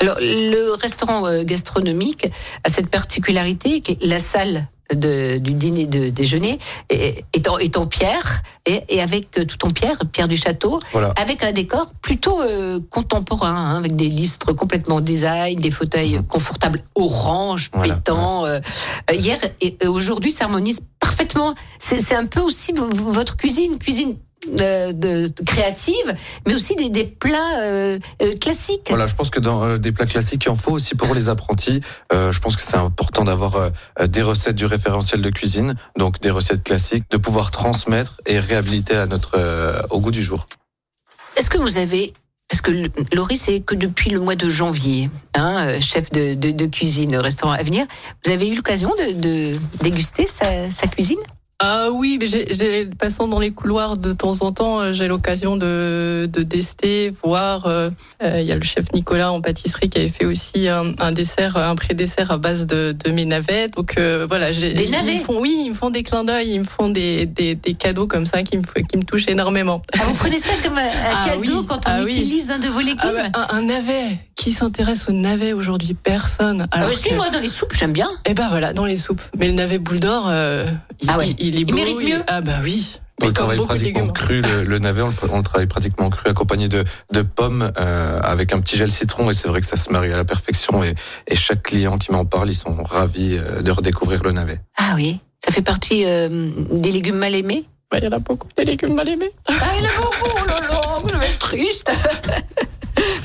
[0.00, 2.26] Alors, le restaurant euh, gastronomique
[2.64, 8.42] a cette particularité la salle de- du dîner de déjeuner est, en, est en pierre
[8.66, 11.10] et, et avec euh, tout en pierre, pierre du château, Voilà.
[11.16, 16.80] avec un décor plutôt euh, contemporain, hein, avec des listres complètement design, des fauteuils confortables
[16.94, 18.44] orange, Voilà, pétants.
[18.46, 18.60] euh,
[19.10, 21.54] euh, hier et, aujourd'hui s'harmonise parfaitement.
[21.78, 24.16] C'est un peu aussi votre cuisine, cuisine.
[24.60, 26.14] Euh, de, de- créative,
[26.46, 28.86] mais aussi des, des plats euh, euh, classiques.
[28.88, 31.28] Voilà, je pense que dans euh, des plats classiques, il en faut aussi pour les
[31.28, 31.80] apprentis.
[32.12, 33.70] Je pense que c'est important d'avoir
[34.06, 38.96] des recettes du référentiel de cuisine, donc des recettes classiques, de pouvoir transmettre et réhabiliter
[38.96, 39.38] à notre
[39.90, 40.46] au goût du jour.
[41.36, 42.12] Est-ce que vous avez
[42.48, 42.72] parce que
[43.14, 47.22] Laurie, c'est que depuis le mois de janvier, hein, chef de, de- de cuisine au
[47.22, 47.86] restaurant Avenir,
[48.24, 51.20] vous avez eu l'occasion de, de déguster sa, sa cuisine?
[51.62, 55.58] Ah oui, mais j'ai, passant dans les couloirs de temps en temps, euh, j'ai l'occasion
[55.58, 57.66] de, de tester, voir.
[57.66, 57.90] euh,
[58.22, 61.12] euh, Il y a le chef Nicolas en pâtisserie qui avait fait aussi un, un
[61.12, 63.68] dessert, un pré-dessert à base de, de mes navets.
[63.68, 66.24] Donc euh, voilà, j'ai, Des ils navets me font, oui, ils me font des clins
[66.24, 69.28] d'œil, ils me font des, des, des cadeaux comme ça qui me, qui me touchent
[69.28, 69.82] énormément.
[69.98, 72.10] Ah, Vous prenez ça comme un, Ah cadeau oui, quand on ah oui.
[72.12, 75.92] utilise un de vos légumes Ah bah, un, un navet qui s'intéresse au navet aujourd'hui
[75.92, 76.66] Personne.
[76.72, 78.08] Ah, Alors aussi, que- moi, dans les soupes, j'aime bien.
[78.24, 79.20] Eh ben voilà, dans les soupes.
[79.38, 80.64] Mais le navet boule d'or, euh,
[81.02, 81.34] il, Ah ouais.
[81.38, 82.22] il, il est Il mérite mieux.
[82.26, 82.96] Ah bah oui.
[83.22, 86.30] On le travaille pratiquement cru, le, le navet, on le, on le travaille pratiquement cru,
[86.30, 89.30] accompagné de, de pommes euh, avec un petit gel citron.
[89.30, 90.82] Et c'est vrai que ça se marie à la perfection.
[90.82, 90.94] Et,
[91.26, 94.58] et chaque client qui m'en parle, ils sont ravis euh, de redécouvrir le navet.
[94.78, 96.28] Ah oui, ça fait partie euh,
[96.72, 97.64] des légumes mal aimés?
[97.90, 99.30] Bah, Il y en a beaucoup des légumes mal aimés.
[99.48, 101.90] Ah, il y en a beaucoup, oh là là, vous devez être triste.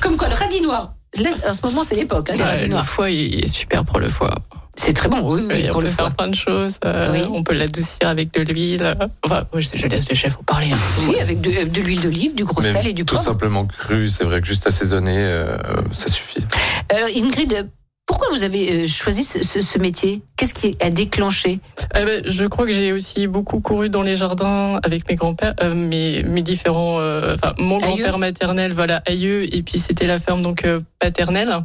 [0.02, 0.92] Comme quoi, le radis noir.
[1.20, 2.86] Là, En ce moment, c'est l'époque, hein, Ouais, radis le noirs.
[2.86, 4.36] foie, il est super pour le foie.
[4.78, 6.06] C'est très bon, oui, oui, Oui, on pour peut le foie.
[6.06, 6.76] faire plein de choses.
[6.86, 7.22] euh, Oui.
[7.32, 8.96] On peut l'adoucir avec de l'huile.
[9.24, 10.72] Enfin, moi, je, je laisse les chefs en parler.
[10.74, 10.78] hein.
[11.08, 13.26] Oui, avec de, de l'huile d'olive, du gros Mais sel et du tout poivre.
[13.30, 15.58] simplement cru, c'est vrai que juste assaisonné, euh,
[15.94, 16.44] ça suffit.
[16.90, 17.70] Alors, Ingrid,
[18.06, 20.22] pourquoi vous avez euh, choisi ce, ce- ce métier?
[20.38, 21.60] Qu'est-ce qui a déclenché?
[21.98, 25.56] Eh ben, je crois que j'ai aussi beaucoup couru dans les jardins avec mes grands-pères,
[25.64, 30.20] euh, mes, mes différents, euh, enfin mon grand-père maternel, voilà, aïeux, et puis c'était la
[30.20, 31.56] ferme donc euh, paternelle.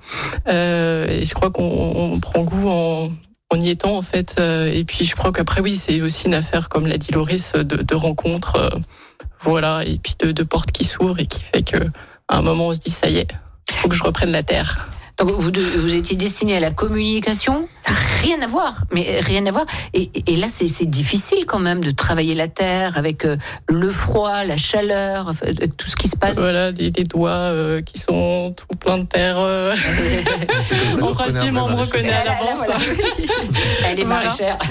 [0.48, 3.10] Euh, et je crois qu'on on prend goût en,
[3.50, 4.36] en y étant en fait.
[4.38, 7.52] euh, et puis je crois qu'après oui, c'est aussi une affaire, comme l'a dit Loris,
[7.52, 8.70] de, de rencontres, euh,
[9.42, 11.78] voilà, et puis de, de portes qui s'ouvrent et qui fait que
[12.28, 13.28] à un moment on se dit ça y est,
[13.72, 14.88] faut que je reprenne la terre.
[15.20, 17.68] Donc, vous, de- vous étiez destiné à la communication
[18.22, 19.64] Rien à voir, mais rien à voir.
[19.94, 23.36] Et, et là, c'est difficile quand même de travailler la terre avec euh,
[23.68, 26.36] le froid, la chaleur, euh, tout ce qui se passe.
[26.38, 29.36] Voilà, des, des doigts euh, qui sont tout pleins de terre.
[29.40, 29.74] euh.
[30.48, 30.76] Principe,
[31.52, 32.58] peu, on me reconnaît à l'avance.
[32.58, 32.74] voilà.
[33.86, 34.22] Elle est Voilà.
[34.24, 34.58] maraîchère.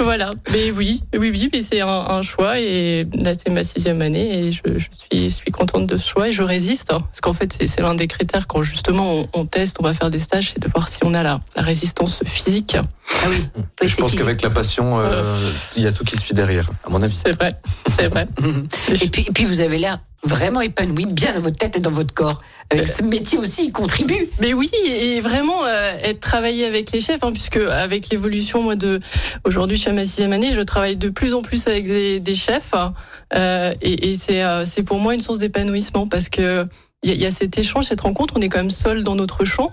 [0.00, 4.02] Voilà, mais oui, oui, oui, mais c'est un, un choix et là c'est ma sixième
[4.02, 4.86] année et je, je
[5.18, 6.98] suis, suis contente de ce choix et je résiste hein.
[6.98, 9.46] parce qu'en fait c'est c'est l'un des critères quand justement on, on
[9.78, 12.76] on va faire des stages, c'est de voir si on a la, la résistance physique.
[12.76, 15.34] Ah oui, oui Et je pense qu'avec la passion, euh,
[15.76, 17.14] il y a tout qui suit derrière, à mon avis.
[17.14, 17.50] C'est vrai,
[17.96, 18.26] c'est vrai.
[19.02, 21.90] Et puis, et puis vous avez l'air vraiment épanoui, bien dans votre tête et dans
[21.90, 22.40] votre corps.
[22.70, 24.26] Avec ce métier aussi, il contribue.
[24.40, 28.74] Mais oui, et vraiment euh, être travaillé avec les chefs, hein, puisque avec l'évolution, moi
[28.74, 29.00] de
[29.44, 32.20] aujourd'hui, je suis à ma sixième année, je travaille de plus en plus avec des,
[32.20, 32.94] des chefs, hein,
[33.34, 36.66] euh, et, et c'est euh, c'est pour moi une source d'épanouissement parce que
[37.04, 39.72] il y, a- cet échange, cette rencontre, on est quand même seul dans notre champ.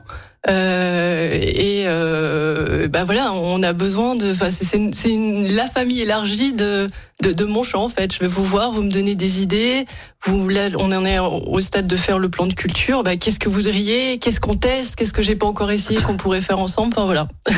[0.50, 4.34] Euh, et euh, bah voilà, on a besoin de.
[4.34, 5.15] C'est
[5.54, 6.88] la famille élargie de,
[7.22, 8.14] de de mon champ en fait.
[8.14, 9.86] Je vais vous voir, vous me donnez des idées.
[10.24, 13.02] Vous là, on en est au stade de faire le plan de culture.
[13.04, 14.20] Bah, qu'est-ce que vous voudriez?
[14.20, 14.96] Qu'est-ce qu'on teste?
[14.96, 16.94] Qu'est-ce que j'ai pas encore essayé qu'on pourrait faire ensemble?
[16.96, 17.28] Enfin voilà.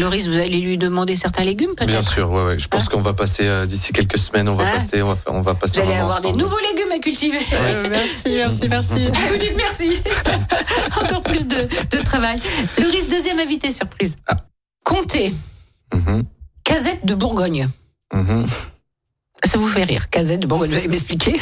[0.00, 1.88] Loris, vous allez lui demander certains légumes peut-être?
[1.88, 2.58] Bien sûr, ouais, ouais.
[2.58, 5.16] Je pense qu'on va passer euh, d'ici quelques semaines, on va Hein passer, on va,
[5.16, 6.42] faire- on va passer Vous allez avoir des ensemble.
[6.42, 7.38] nouveaux légumes à cultiver.
[7.52, 8.94] Euh, merci, merci, merci.
[9.30, 9.90] Vous dites merci.
[11.02, 12.38] Encore plus de, de travail.
[12.80, 14.16] Loris, deuxième invité surprise.
[14.26, 14.36] Ah.
[14.84, 15.34] Comté,
[15.94, 16.22] Mhm,
[16.64, 17.68] casette de Bourgogne.
[18.12, 18.44] Mhm.
[19.44, 21.36] Ça vous fait rire, casette de Bourgogne, vous allez m'expliquer.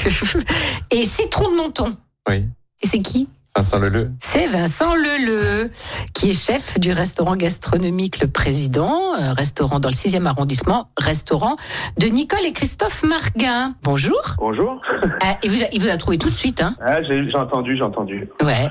[0.90, 1.96] Et citron de Menton.
[2.28, 2.44] Oui.
[2.82, 3.28] Et c'est qui?
[3.56, 4.10] Vincent Leleu.
[4.20, 5.70] C'est Vincent Leleu,
[6.12, 11.56] qui est chef du restaurant gastronomique Le Président, un restaurant dans le 6e arrondissement, restaurant
[11.96, 13.74] de Nicole et Christophe Marguin.
[13.82, 14.20] Bonjour.
[14.38, 14.80] Bonjour.
[15.22, 17.76] Ah, il, vous a, il vous a trouvé tout de suite, hein Ah, j'ai entendu,
[17.76, 18.28] j'ai entendu.
[18.42, 18.68] Ouais.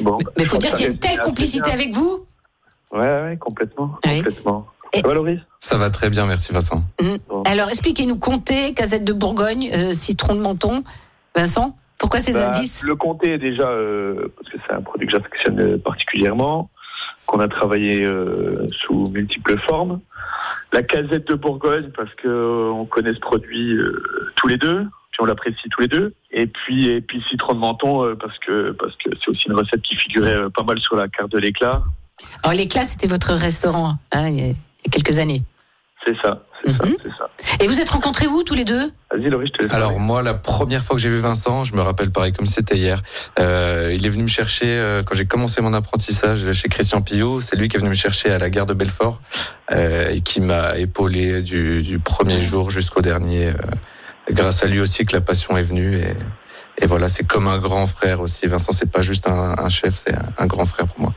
[0.00, 0.18] Bon.
[0.36, 2.26] Mais il faut dire qu'il y a une telle complicité avec vous.
[2.92, 3.92] Ouais, ouais, complètement.
[4.04, 4.16] Oui.
[4.16, 4.66] Complètement.
[4.92, 6.82] Et- Ça va, Ça va très bien, merci Vincent.
[7.28, 7.42] Bon.
[7.44, 10.82] Alors, expliquez-nous, Comté, casette de Bourgogne, euh, citron de Menton.
[11.36, 12.82] Vincent Pourquoi ces Bah, indices?
[12.84, 16.70] Le comté déjà, euh, parce que c'est un produit que j'affectionne euh, particulièrement,
[17.26, 20.00] qu'on a travaillé euh, sous multiples formes.
[20.72, 24.02] La casette de Bourgogne, parce que euh, on connaît ce produit euh,
[24.36, 26.14] tous les deux, puis on l'apprécie tous les deux.
[26.30, 29.54] Et puis, et puis citron de menton, euh, parce que parce que c'est aussi une
[29.56, 31.82] recette qui figurait euh, pas mal sur la carte de l'éclat.
[32.42, 34.30] Alors l'éclat, c'était votre restaurant hein,
[34.84, 35.42] il y a quelques années.
[36.06, 36.94] C'est ça, c'est ça, Mhm.
[37.02, 37.28] c'est ça.
[37.60, 38.90] Et vous êtes rencontrés où tous les deux?
[39.12, 39.72] Vas-y, Laurie, je te laisse.
[39.72, 42.52] Alors moi, la première fois que j'ai vu Vincent, je me rappelle pareil comme si
[42.54, 43.02] c'était hier.
[43.40, 47.40] Euh, il est venu me chercher euh, quand j'ai commencé mon apprentissage chez Christian Pillot.
[47.40, 49.20] C'est lui qui est venu me chercher à la gare de Belfort
[49.72, 53.48] euh, et qui m'a épaulé du, du premier jour jusqu'au dernier.
[53.48, 53.52] euh,
[54.30, 56.14] grâce à lui aussi que la passion est venue et,
[56.82, 58.46] et voilà, c'est comme un grand frère aussi.
[58.46, 61.12] Vincent, c'est pas juste un, un chef, c'est un, un grand frère pour moi.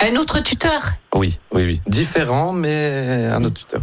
[0.00, 0.82] Un autre tuteur
[1.14, 3.80] Oui, oui, oui, différent, mais un autre tuteur.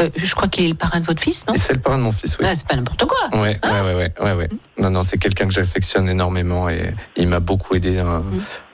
[0.00, 1.54] Euh, Je crois qu'il est le parrain de votre fils, non?
[1.56, 2.46] C'est le parrain de mon fils, oui.
[2.48, 3.18] Ah, C'est pas n'importe quoi.
[3.38, 4.48] Ouais, ouais, ouais, ouais, ouais, ouais.
[4.78, 8.20] Non, non, c'est quelqu'un que j'affectionne énormément et il m'a beaucoup aidé hein,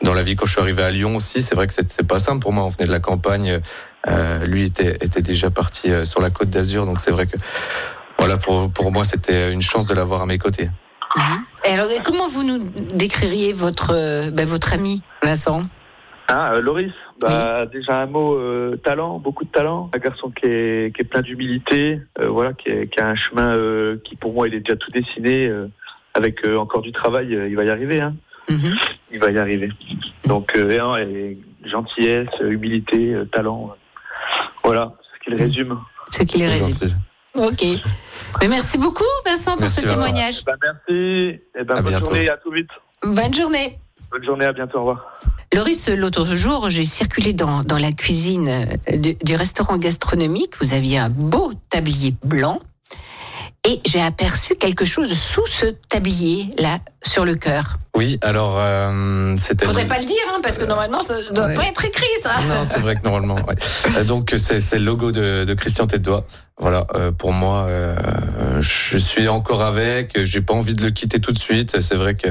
[0.03, 1.43] dans la vie quand je suis arrivé à Lyon aussi.
[1.43, 2.65] C'est vrai que c'est pas simple pour moi.
[2.65, 3.61] On venait de la campagne.
[4.07, 7.37] Euh, lui était, était déjà parti euh, sur la côte d'Azur, donc c'est vrai que
[8.17, 10.71] voilà pour pour moi c'était une chance de l'avoir à mes côtés.
[11.65, 12.59] Et alors, comment vous nous
[12.95, 15.61] décririez votre, ben, votre ami, Vincent?
[16.31, 19.91] Ah, euh, Loris, bah, déjà un mot euh, talent, beaucoup de talent.
[19.95, 23.15] Un garçon qui est, qui est plein d'humilité, euh, voilà, qui, est- qui a un
[23.15, 25.47] chemin euh, qui pour moi il est déjà tout dessiné.
[25.49, 25.69] euh,
[26.15, 28.01] avec euh, encore du travail, euh, il va y arriver.
[28.01, 28.15] Hein.
[29.13, 29.69] Il va y arriver.
[30.25, 33.71] Donc, euh, et, hein, et gentillesse, humilité, euh, talent.
[33.73, 35.79] euh, voilà, ce qu'il résume.
[36.11, 36.91] Ce qui les résume.
[37.37, 37.63] Ok.
[38.41, 40.03] Mais merci beaucoup, Vincent, pour Merci, ce Vincent.
[40.03, 40.41] témoignage.
[40.41, 41.41] Eh ben, merci.
[41.55, 42.07] Et ben, bonne bientôt.
[42.07, 42.71] journée, à tout vite.
[43.05, 43.69] Bonne journée.
[44.11, 45.21] Bonne journée, à bientôt, au revoir.
[45.55, 50.53] Loris, l'autre jour, j'ai circulé dans, dans la cuisine euh, du, du restaurant gastronomique.
[50.61, 52.61] Vous aviez un beau tablier blanc.
[53.67, 57.79] Et j'ai aperçu quelque chose sous ce tablier, là, sur le cœur.
[57.97, 59.67] Oui, alors euh, c'était.
[59.67, 62.37] Faudrait pas le dire, hein, parce que normalement, ça doit pas être écrit, ça.
[62.49, 63.35] Non, c'est vrai que normalement.
[63.35, 63.57] ouais.
[63.97, 66.25] Euh, Donc c'est c'est le logo de, de Christian Tête d'Oie.
[66.59, 67.95] Voilà, euh, pour moi, euh,
[68.61, 70.25] je suis encore avec.
[70.25, 71.81] J'ai pas envie de le quitter tout de suite.
[71.81, 72.29] C'est vrai que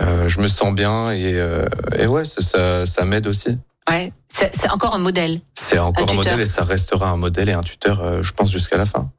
[0.00, 1.66] euh, je me sens bien et, euh,
[1.98, 3.58] et ouais, ça, ça, ça m'aide aussi.
[3.90, 5.40] Ouais, c'est encore un modèle.
[5.54, 8.50] C'est encore un, modèle et ça restera un modèle et un tuteur, euh, je pense,
[8.50, 9.10] jusqu'à la fin.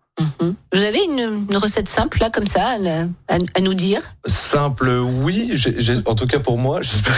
[0.41, 2.71] Vous avez une, une recette simple, là, comme ça,
[3.29, 4.01] à, à- à nous dire?
[4.27, 5.51] Simple, oui.
[5.53, 7.15] j'ai- j'ai- en tout cas pour moi, j'espère.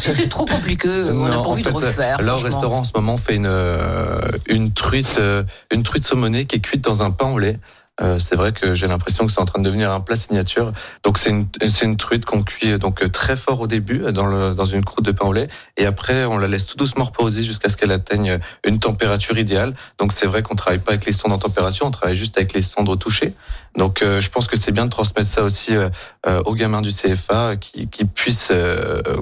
[0.00, 2.22] Si c'est trop compliqué, on n'a Non, pas en envie de fait, refaire.
[2.22, 6.04] Là, au restaurant, en ce moment, on fait une, euh, une truite, euh, une truite
[6.04, 7.58] saumonée qui est cuite dans un pain au lait.
[8.00, 10.72] Euh, c'est vrai que j'ai l'impression que c'est en train de devenir un plat signature.
[11.02, 11.46] Donc c'est une,
[11.82, 14.84] une truite qu'on cuit euh, donc euh, très fort au début dans, le, dans une
[14.84, 17.76] croûte de pain au lait et après on la laisse tout doucement reposer jusqu'à ce
[17.76, 19.74] qu'elle atteigne une température idéale.
[19.98, 22.52] Donc c'est vrai qu'on travaille pas avec les sondes en température, on travaille juste avec
[22.52, 23.34] les cendres touchées.
[23.76, 27.56] Donc je pense que c'est bien de transmettre ça aussi euh, aux gamins du CFA
[27.56, 28.52] qui, qui puissent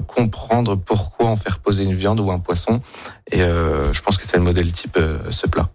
[0.07, 2.81] comprendre pourquoi en faire poser une viande ou un poisson.
[3.31, 4.97] Et je pense que c'est le modèle type
[5.31, 5.69] ce plat.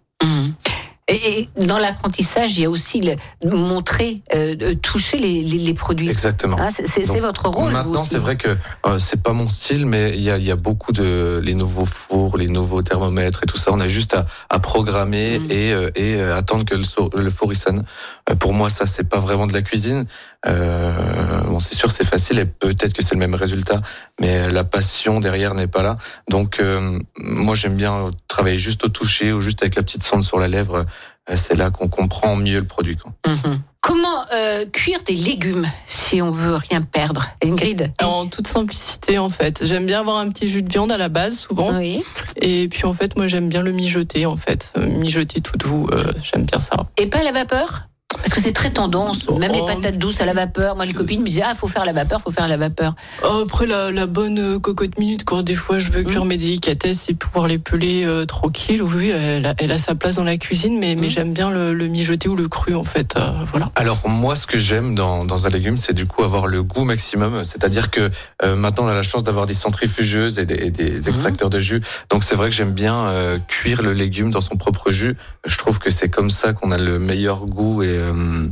[1.13, 3.15] Et, dans l'apprentissage, il y a aussi le,
[3.55, 6.09] montrer, euh, toucher les, les, les produits.
[6.09, 6.57] Exactement.
[6.59, 7.71] Hein, c'est- votre rôle.
[7.71, 8.49] Maintenant, c'est vrai que
[8.85, 11.85] euh, c'est pas mon style, mais il y a, y a beaucoup de les nouveaux
[11.85, 13.71] fours, les nouveaux thermomètres et tout ça.
[13.71, 15.51] On a juste à, à programmer Mm.
[15.51, 16.83] et, euh, et euh, attendre que le,
[17.21, 17.83] le four il sonne.
[18.29, 20.05] Euh, pour moi, ça c'est pas vraiment de la cuisine.
[20.45, 23.81] Euh, bon, c'est sûr, c'est facile et peut-être que c'est le même résultat,
[24.19, 25.97] mais la passion derrière n'est pas là.
[26.29, 30.23] Donc, euh, moi, j'aime bien travailler juste au toucher ou juste avec la petite sonde
[30.23, 30.85] sur la lèvre.
[31.29, 32.97] Euh, C'est là qu'on comprend mieux le produit.
[32.97, 33.13] Quoi.
[33.25, 33.59] Mhm.
[33.79, 37.27] Comment euh, cuire des légumes si on veut rien perdre?
[37.43, 37.91] Ingrid?
[38.01, 39.65] En toute simplicité, en fait.
[39.65, 41.77] J'aime bien avoir un petit jus de viande à la base, souvent.
[41.79, 44.73] Et puis, en fait, moi, j'aime bien le mijoter, en fait.
[44.77, 46.75] Euh, Mijoter tout doux, euh, j'aime bien ça.
[46.97, 47.87] Et pas à la vapeur?
[48.17, 49.27] Parce que c'est très tendance.
[49.29, 49.65] Même les Oh.
[49.65, 50.75] patates douces à la vapeur.
[50.75, 52.93] Moi, les copines me disaient Ah, faut faire la vapeur, faut faire la vapeur.
[53.23, 56.37] Oh, Après, la, la bonne euh, cocotte minute, quand des fois je veux cuire mes
[56.37, 60.23] délicatesses et pouvoir les peler euh, tranquille, oui, elle a, elle a sa place dans
[60.23, 63.15] la cuisine, mais, mais j'aime bien le, le mijoter ou le cru, en fait.
[63.17, 63.69] euh, voilà.
[63.75, 66.83] Alors moi, ce que j'aime dans, dans un légume, c'est du coup avoir le goût
[66.85, 67.43] maximum.
[67.43, 68.09] C'est-à-dire que
[68.43, 71.59] euh, maintenant, on a la chance d'avoir des centrifugeuses et des, et des extracteurs de
[71.59, 71.81] jus.
[72.09, 75.15] Donc c'est vrai que j'aime bien euh, cuire le légume dans son propre jus.
[75.45, 78.47] Je trouve que c'est comme ça qu'on a le meilleur goût et euh,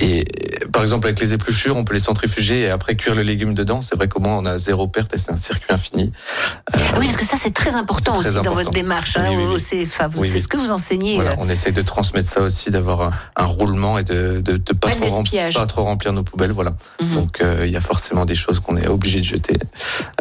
[0.00, 0.24] et
[0.72, 3.82] par exemple avec les épluchures, on peut les centrifuger et après cuire le légume dedans.
[3.82, 6.12] C'est vrai qu'au moins on a zéro perte et c'est un circuit infini.
[6.72, 9.16] Ah oui, parce que ça, c'est très important très aussi dans votre démarche.
[9.16, 9.44] hein, Oui, oui.
[10.16, 11.16] Oui, c'est ce que vous enseignez.
[11.16, 14.56] Voilà, euh, on essaye de transmettre ça aussi, d'avoir un, un roulement et de de,
[14.56, 16.52] de pas, trop pas remplir nos poubelles.
[16.52, 16.72] Voilà.
[17.00, 17.14] Mhm.
[17.14, 19.56] Donc euh, il y a forcément des choses qu'on est obligé de jeter.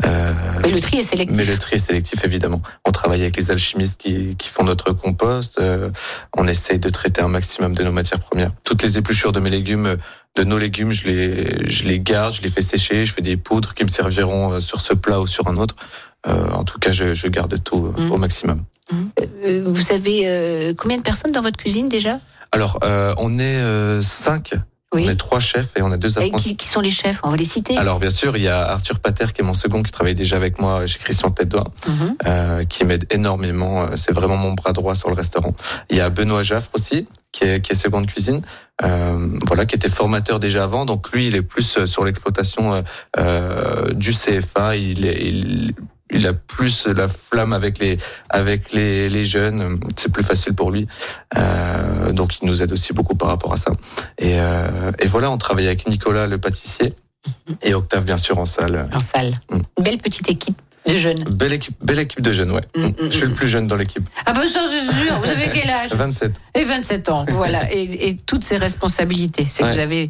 [0.05, 1.35] Euh, Mais le tri est sélectif.
[1.37, 2.61] mais le tri est sélectif, évidemment.
[2.85, 5.59] On travaille avec les alchimistes qui, qui font notre compost.
[5.59, 5.89] euh,
[6.37, 8.51] on essaye de traiter un maximum de nos matières premières.
[8.63, 12.41] Toutes les épluchures de mes légumes de nos légumes, je les, je les garde, je
[12.41, 15.27] les fais sécher, je fais des poudres qui me serviront euh, sur ce plat ou
[15.27, 15.75] sur un autre.
[16.27, 18.11] Euh, en tout cas, je, je garde tout euh, Mm.
[18.11, 18.63] au maximum.
[19.45, 22.19] Euh, Vous avez euh, combien de personnes dans votre cuisine déjà?
[22.51, 22.79] Alors,
[23.17, 24.51] on est cinq.
[24.93, 25.05] Oui.
[25.07, 26.49] On est trois chefs et on a deux apprentis.
[26.49, 27.21] qui, qui sont les chefs?
[27.23, 27.77] On va les citer.
[27.77, 30.35] Alors bien sûr, il y a Arthur Pater qui est mon second, qui travaille déjà
[30.35, 32.17] avec moi chez Christian Mhm.
[32.27, 33.85] euh, qui m'aide énormément.
[33.95, 35.55] C'est vraiment mon bras droit sur le restaurant.
[35.89, 38.41] Il y a Benoît Jaffre aussi, qui est, qui est seconde cuisine,
[38.83, 40.85] euh, voilà, qui était formateur déjà avant.
[40.85, 42.81] Donc lui, il est plus euh, sur l'exploitation euh,
[43.17, 44.75] euh, du CFA.
[44.75, 45.73] Il, est- il,
[46.13, 47.97] il a plus la flamme avec les
[48.29, 49.79] avec les, les jeunes.
[49.95, 50.87] C'est plus facile pour lui.
[51.37, 53.71] Euh, donc il nous aide aussi beaucoup par rapport à ça.
[54.17, 56.93] Et, euh, et voilà, on travaille avec Nicolas le pâtissier
[57.61, 58.89] et Octave bien sûr en salle.
[58.93, 59.31] En salle.
[59.51, 59.81] Mm.
[59.83, 61.17] Belle petite équipe de jeunes.
[61.31, 62.61] Belle équipe, belle équipe de jeunes, ouais.
[62.75, 64.07] Mm, mm, Je suis le plus jeune dans l'équipe.
[64.25, 66.33] Ah ben ça c'est sûr, vous avez quel âge 27.
[66.55, 67.71] Et 27 ans, voilà.
[67.73, 69.45] Et, et toutes ces responsabilités.
[69.49, 70.09] C'est que vous avez,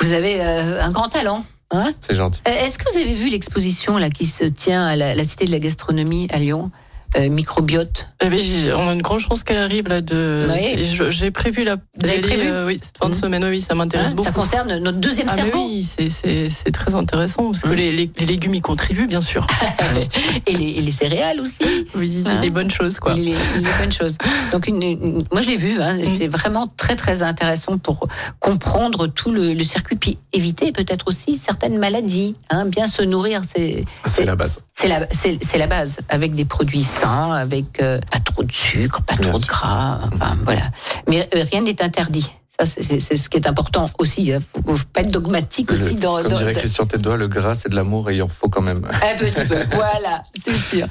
[0.00, 1.44] vous avez euh, un grand talent.
[1.70, 1.92] Hein?
[2.00, 2.40] C'est gentil.
[2.46, 5.44] Euh, Est-ce que vous avez vu l'exposition là qui se tient à la, la Cité
[5.46, 6.70] de la Gastronomie à Lyon?
[7.16, 10.00] Euh, Microbiote Eh ben, j'ai- on a une grande chance qu'elle arrive là.
[10.00, 10.46] De...
[10.50, 10.84] Oui.
[11.10, 11.76] J'ai prévu la.
[12.00, 13.20] Vous avez prévu euh, Oui, cette fin de Mhm.
[13.20, 13.44] semaine.
[13.44, 14.28] Oui, ça m'intéresse Hein beaucoup.
[14.28, 17.74] Ça concerne notre deuxième Ah, cerveau oui, c'est- très intéressant parce que Mhm.
[17.74, 19.46] les, les- les légumes y contribuent bien sûr.
[20.46, 21.64] et, les, et les céréales aussi.
[21.94, 23.14] Oui, Hein les bonnes choses quoi.
[23.14, 23.34] Les,
[23.80, 24.16] bonnes choses.
[24.52, 25.80] Donc, une, une- moi, je l'ai vu.
[25.80, 26.04] Hein, Mm.
[26.18, 28.08] C'est vraiment très, très intéressant pour
[28.40, 32.34] comprendre tout le, le circuit, puis éviter peut-être aussi certaines maladies.
[32.50, 34.58] Hein, bien se nourrir, c'est C'est la base.
[34.72, 35.00] c'est la,
[35.58, 35.98] la base.
[36.08, 40.00] Avec des produits sains, avec euh, pas trop de sucre, pas Bien trop de gras.
[40.12, 40.62] Enfin, voilà.
[41.08, 42.30] Mais euh, rien n'est interdit.
[42.58, 44.32] Ça, c'est, ce qui est important aussi.
[44.32, 44.38] hein.
[44.64, 46.22] Faut, faut pas être dogmatique Le- aussi dans.
[46.22, 48.48] comme dans- dirait Christian Tête d'Oie, le gras c'est de l'amour et il en faut
[48.48, 48.84] quand même.
[48.86, 50.86] un petit peu, voilà, c'est sûr.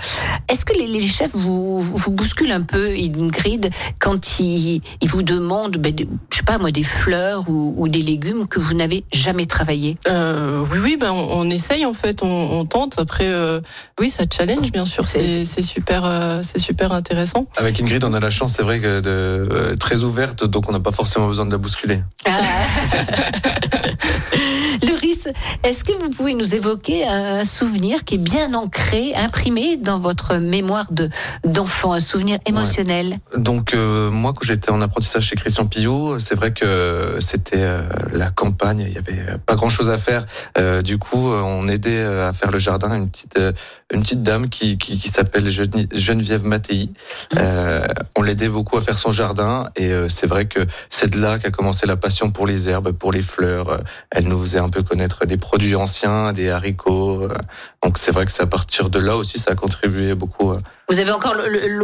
[0.49, 5.09] Est-ce que les, les chefs vous, vous, vous bousculent un peu, Ingrid, quand ils, ils
[5.09, 5.93] vous demandent, ben,
[6.31, 9.97] je sais pas moi, des fleurs ou, ou des légumes que vous n'avez jamais travaillé
[10.09, 12.27] Euh, oui, oui, ben on, on essaye en fait, on,
[12.59, 12.99] on tente.
[12.99, 13.61] Après, euh,
[14.01, 15.05] oui, ça challenge bien sûr.
[15.05, 17.45] C'est- super, euh, c'est super intéressant.
[17.55, 20.73] Avec Ingrid, on a la chance, c'est vrai, que de, euh, très ouverte, donc on
[20.73, 22.01] n'a pas forcément besoin de la bousculer.
[22.25, 22.39] Ah.
[24.89, 25.27] Loris,
[25.63, 30.37] est-ce que vous pouvez nous évoquer un souvenir qui est bien ancré, imprimé dans votre
[30.37, 31.09] mémoire de
[31.45, 33.17] d'enfant, un souvenir émotionnel?
[33.37, 37.81] Donc euh, moi, quand j'étais en apprentissage chez Christian Pillot, c'est vrai que c'était euh,
[38.13, 40.25] la campagne, il y avait pas grand-chose à faire.
[40.57, 43.51] Euh, du coup, euh, on aidait euh, à faire le jardin une petite euh,
[43.93, 46.89] une petite dame qui qui, qui s'appelle Gene- Geneviève Mattei.
[47.37, 47.85] Euh,
[48.17, 51.39] on l'aidait beaucoup à faire son jardin et euh, c'est vrai que c'est de là
[51.39, 53.69] qu'a commencé la passion pour les herbes, pour les fleurs.
[53.69, 53.77] Euh,
[54.11, 57.23] Elle nous faisait un peu connaître des produits anciens, des haricots.
[57.23, 57.29] euh,
[57.83, 60.53] Donc c'est vrai que c'est à partir de là aussi ça a contribué beaucoup.
[60.89, 61.35] Vous avez encore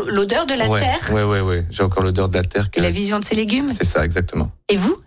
[0.07, 1.13] l'odeur de la ouais, terre?
[1.13, 1.65] Ouais, ouais, ouais.
[1.71, 2.67] J'ai encore l'odeur de la terre.
[2.75, 3.69] et la vision de ces légumes?
[3.75, 4.51] C'est ça, exactement.
[4.67, 4.97] Et vous?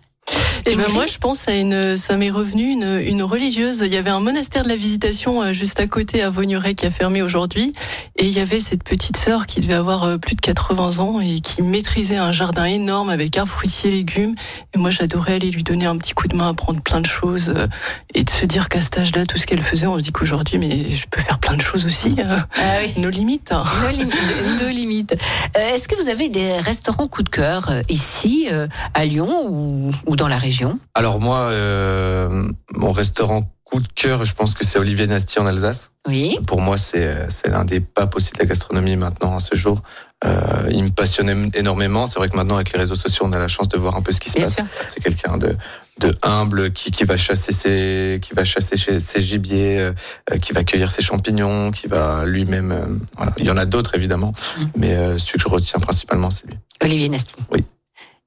[0.65, 3.79] Et ben moi, je pense à une, ça m'est revenu une, une religieuse.
[3.85, 6.85] Il y avait un monastère de la Visitation euh, juste à côté à Vaugneray qui
[6.85, 7.73] a fermé aujourd'hui,
[8.17, 11.19] et il y avait cette petite sœur qui devait avoir euh, plus de 80 ans
[11.19, 14.35] et qui maîtrisait un jardin énorme avec arbres fruitiers, légumes.
[14.73, 17.49] Et moi, j'adorais aller lui donner un petit coup de main, apprendre plein de choses,
[17.55, 17.67] euh,
[18.13, 20.59] et de se dire qu'à cet âge-là, tout ce qu'elle faisait, on se dit qu'aujourd'hui,
[20.59, 22.15] mais je peux faire plein de choses aussi.
[22.21, 22.45] Ah
[22.81, 22.93] oui.
[23.01, 23.51] nos limites.
[23.51, 23.65] hein.
[23.83, 24.61] Nos limites.
[24.61, 25.15] nos limites.
[25.57, 29.91] Euh, Est-ce que vous avez des restaurants coup de cœur ici, euh, à Lyon ou,
[30.05, 34.65] ou dans la région Alors moi, euh, mon restaurant coup de cœur, je pense que
[34.65, 35.91] c'est Olivier Nasty en Alsace.
[36.07, 36.37] Oui.
[36.45, 39.81] Pour moi, c'est l'un des papes aussi de la gastronomie maintenant à ce jour.
[40.25, 42.07] Euh, il me passionne énormément.
[42.07, 44.01] C'est vrai que maintenant avec les réseaux sociaux, on a la chance de voir un
[44.01, 44.59] peu ce qui se Bien passe.
[44.89, 45.55] C'est quelqu'un de
[45.99, 50.63] de humble qui, qui va chasser ses qui va chasser ses gibiers, euh, qui va
[50.63, 52.71] cueillir ses champignons, qui va lui-même.
[52.71, 53.31] euh, voilà.
[53.37, 54.63] Il y en a d'autres évidemment, Mm.
[54.77, 56.57] mais celui que je retiens principalement, c'est lui.
[56.83, 57.33] Olivier Nasty.
[57.51, 57.63] Oui.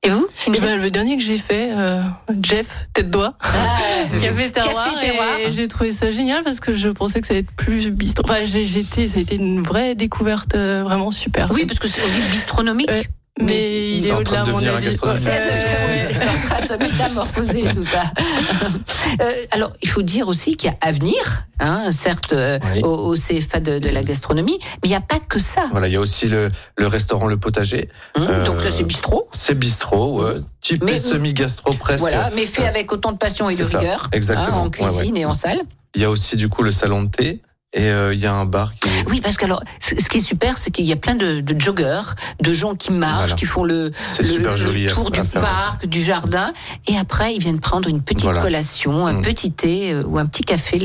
[0.06, 2.00] Et vous Eh ben, le dernier que j'ai fait, euh,
[2.40, 3.34] Jeff, tête doigt.
[3.42, 3.76] Ah,
[4.20, 7.50] Café terroir, et j'ai trouvé ça génial parce que je pensais que ça allait être
[7.50, 8.22] plus bistrot.
[8.24, 11.50] Enfin, j'ai, ça a été une vraie découverte euh, vraiment super.
[11.52, 12.88] Oui, parce que c'est on dit bistronomique.
[13.38, 14.92] Mais, il est en au-delà de mon avis.
[14.92, 18.02] C'est en train de se métamorphoser tout ça.
[19.20, 22.80] Euh, alors, il faut dire aussi qu'il y a Avenir, hein, certes, euh, Oui.
[22.82, 25.62] au, au CFA de, de la gastronomie, mais il n'y a pas que ça.
[25.70, 27.88] Voilà, il y a aussi le, le restaurant Le Potager.
[28.16, 29.28] Hum, Euh, Donc là, c'est bistrot.
[29.32, 30.40] C'est bistrot, ouais.
[30.60, 32.00] type Mais- semi-gastro presque.
[32.00, 34.08] Voilà, mais fait avec autant de passion et de ça, rigueur.
[34.12, 34.56] exactement.
[34.56, 35.20] hein, en Ouais, cuisine ouais.
[35.20, 35.60] et en salle.
[35.94, 37.40] Il y a aussi du coup le salon de thé
[37.76, 40.20] et euh, il y a un bar qui Oui, parce que alors, ce qui est
[40.20, 43.34] super, c'est qu'il y a plein de, de joggeurs, de gens qui marchent, Voilà.
[43.36, 45.42] qui font le, le- super le tour du faire.
[45.42, 46.52] parc, du jardin,
[46.88, 48.40] et après ils viennent prendre une petite Voilà.
[48.40, 49.22] collation, un Mm.
[49.22, 50.78] petit thé euh, ou un petit café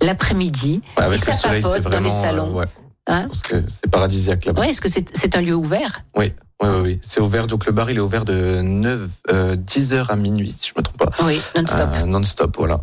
[0.00, 0.82] l'après-midi.
[0.98, 2.48] Ouais, et ça soleil, papote dans les vraiment salons.
[2.56, 2.66] euh, ouais,
[3.06, 4.60] Hein parce que c'est paradisiaque là-bas.
[4.60, 6.04] Ouais, est-ce que c'est c'est un lieu ouvert?
[6.16, 6.32] Oui,
[6.62, 6.98] Oui, oui, oui.
[7.02, 9.00] C'est ouvert, donc le bar il est ouvert de 9,
[9.32, 11.24] euh, 10 heures à minuit, si je me trompe pas.
[11.24, 11.88] Oui, non-stop.
[11.94, 12.80] Euh, non-stop, voilà.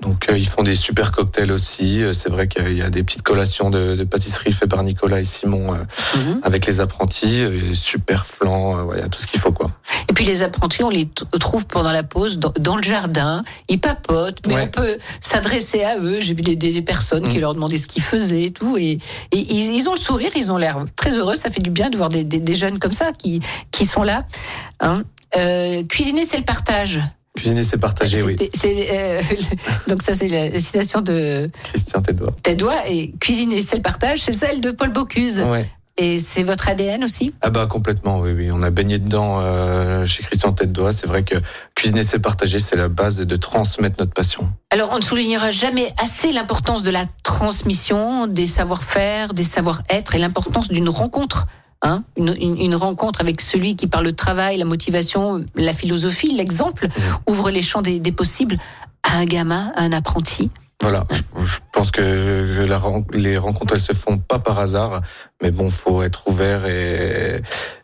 [0.00, 2.02] Donc euh, ils font des super cocktails aussi.
[2.02, 5.20] Euh, C'est vrai qu'il y a des petites collations de, de pâtisserie faites par Nicolas
[5.20, 5.78] et Simon euh,
[6.18, 6.40] Mhm.
[6.44, 7.42] avec les apprentis.
[7.74, 9.70] super flan, euh, ouais, il y a tout ce qu'il faut quoi.
[10.08, 11.08] Et puis les apprentis, on les
[11.40, 13.42] trouve pendant la pause dans, dans le jardin.
[13.68, 14.62] Ils papotent, mais Ouais.
[14.62, 16.20] on peut s'adresser à eux.
[16.20, 17.32] J'ai vu des, des- des personnes Mm.
[17.32, 18.76] qui leur demandaient ce qu'ils faisaient et tout.
[18.76, 18.98] Et, et
[19.32, 21.34] ils, ils ont le sourire, ils ont l'air très heureux.
[21.36, 23.40] Ça fait du bien de voir des, jeunes comme ça qui,
[23.70, 24.24] qui sont là.
[24.80, 25.02] Hein.
[25.36, 27.00] Euh, cuisiner, c'est le partage.
[27.36, 28.36] Cuisiner, c'est partagé, oui.
[28.64, 29.20] Euh,
[29.88, 32.32] donc ça, c'est la citation de Christian Tédois.
[32.42, 32.88] Tédois.
[32.88, 35.40] Et cuisiner, c'est le partage, c'est celle de Paul Bocuse.
[35.40, 35.68] Ouais.
[35.98, 38.50] Et c'est votre ADN aussi Ah bah complètement, oui, oui.
[38.52, 40.92] On a baigné dedans euh, chez Christian Tête d'Oie.
[40.92, 41.36] C'est vrai que
[41.74, 44.46] cuisiner, c'est partager, c'est la base de, de transmettre notre passion.
[44.70, 50.18] Alors, on ne soulignera jamais assez l'importance de la transmission, des savoir-faire, des savoir-être et
[50.18, 51.46] l'importance d'une rencontre.
[51.82, 56.34] Hein une, une- une rencontre avec celui qui par le travail, la motivation, la philosophie,
[56.34, 56.88] l'exemple,
[57.26, 58.58] ouvre les champs des, des possibles
[59.02, 60.50] à un gamin, à un apprenti.
[60.82, 61.04] Voilà,
[61.42, 62.66] je, pense que
[63.12, 65.00] les rencontres, elles se font pas par hasard,
[65.42, 67.42] mais bon, faut être ouvert et,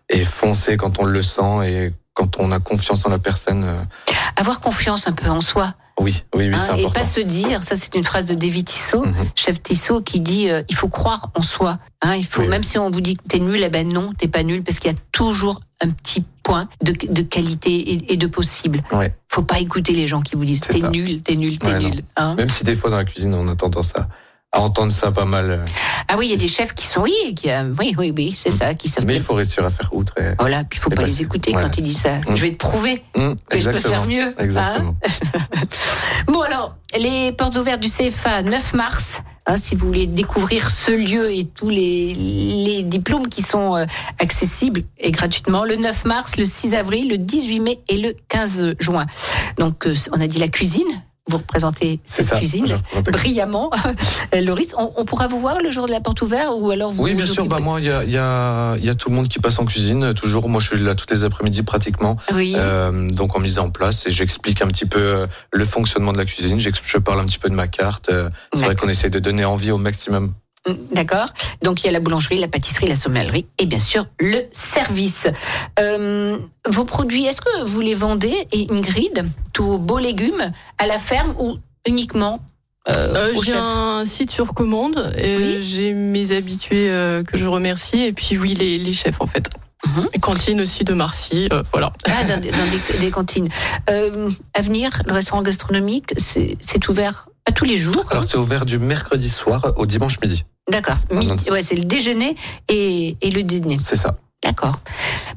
[0.08, 3.64] et foncer quand on le sent et quand on a confiance en la personne.
[3.64, 5.74] euh, Avoir confiance un peu en soi.
[6.02, 8.66] Oui, oui, oui, hein, c'est et pas se dire, ça c'est une phrase de David
[8.66, 9.14] Tissot, Mhm.
[9.34, 11.78] chef Tissot, qui dit euh, il faut croire en soi.
[12.02, 12.48] Hein, il faut, Oui.
[12.48, 14.78] même si on vous dit que t'es nul, eh ben non, t'es pas nul, parce
[14.80, 18.80] qu'il y a toujours un petit point de, de qualité et, et de possible.
[18.92, 19.14] Ouais.
[19.28, 22.02] Faut pas écouter les gens qui vous disent t'es nul, t'es nul, t'es Ouais, nul.
[22.16, 22.34] hein.
[22.36, 24.08] Même si des fois dans la cuisine, on a tendance à,
[24.54, 25.50] à entendre ça pas mal.
[25.50, 25.64] euh,
[26.08, 28.34] Ah oui, il y a des chefs qui sont oui, qui, euh, oui, oui, oui,
[28.36, 29.06] c'est ça, qui savent.
[29.06, 30.12] Mais il faut réussir à faire outre.
[30.18, 30.34] Et...
[30.38, 31.08] Voilà, puis il faut pas passer.
[31.16, 31.68] les écouter Voilà.
[31.68, 32.18] quand ils disent ça.
[32.18, 32.36] Mm.
[32.36, 34.24] Je vais te prouver Hum, que je peux faire mieux.
[34.28, 34.32] hein.
[34.38, 34.96] Exactement.
[36.26, 39.22] Bon alors, les portes ouvertes du CFA 9 mars.
[39.46, 43.86] hein, si vous voulez découvrir ce lieu et tous les, les diplômes qui sont euh,
[44.18, 48.74] accessibles et gratuitement, le 9 mars, le 6 avril, le 18 mai et le 15
[48.78, 49.06] juin.
[49.58, 50.86] Donc, euh, on a dit la cuisine.
[51.28, 52.78] Vous représentez cette ça, cuisine
[53.12, 53.70] brillamment.
[54.34, 56.90] Euh, Loris, on, on pourra vous voir le jour de la porte ouverte ou alors
[56.90, 57.44] vous Oui, bien vous sûr.
[57.46, 59.38] Bah moi, il y a, il y, a, il y a tout le monde qui
[59.40, 60.04] passe en cuisine.
[60.04, 62.16] euh, Toujours, moi, je suis là toutes les après-midi pratiquement.
[62.32, 62.54] Oui.
[62.56, 66.24] Euh, donc, en mise en place et j'explique un petit peu le fonctionnement de la
[66.24, 66.58] cuisine.
[66.58, 68.10] Je parle un petit peu de ma carte.
[68.54, 70.32] C'est vrai qu'on essaie de donner envie au maximum.
[70.68, 71.26] Mm, D'accord.
[71.62, 75.26] Donc il y a la boulangerie, la pâtisserie, la sommellerie et bien sûr le service.
[75.80, 76.38] Euh,
[76.68, 81.34] vos produits, est-ce que vous les vendez et Ingrid, tous beaux légumes à la ferme
[81.38, 81.56] ou
[81.86, 82.40] uniquement
[82.88, 85.12] euh, Euh, j'ai un site sur commande.
[85.18, 85.62] et Oui.
[85.62, 88.00] J'ai mes habitués euh, que je remercie.
[88.02, 89.48] Et puis, oui, les, les chefs, en fait.
[90.14, 91.48] Et Cantine aussi de Marcy.
[91.52, 91.92] euh, voilà.
[92.06, 93.48] Ah, dans, des- dans des, des cantines.
[93.90, 98.04] Euh, Avenir, le restaurant gastronomique, c'est c'est ouvert à tous les jours.
[98.10, 100.44] Alors, c'est ouvert du mercredi soir au dimanche midi.
[100.70, 100.96] D'accord.
[101.10, 102.36] Midi- Ouais, c'est le déjeuner
[102.68, 103.78] et, et le dîner.
[103.82, 104.16] C'est ça.
[104.42, 104.78] D'accord.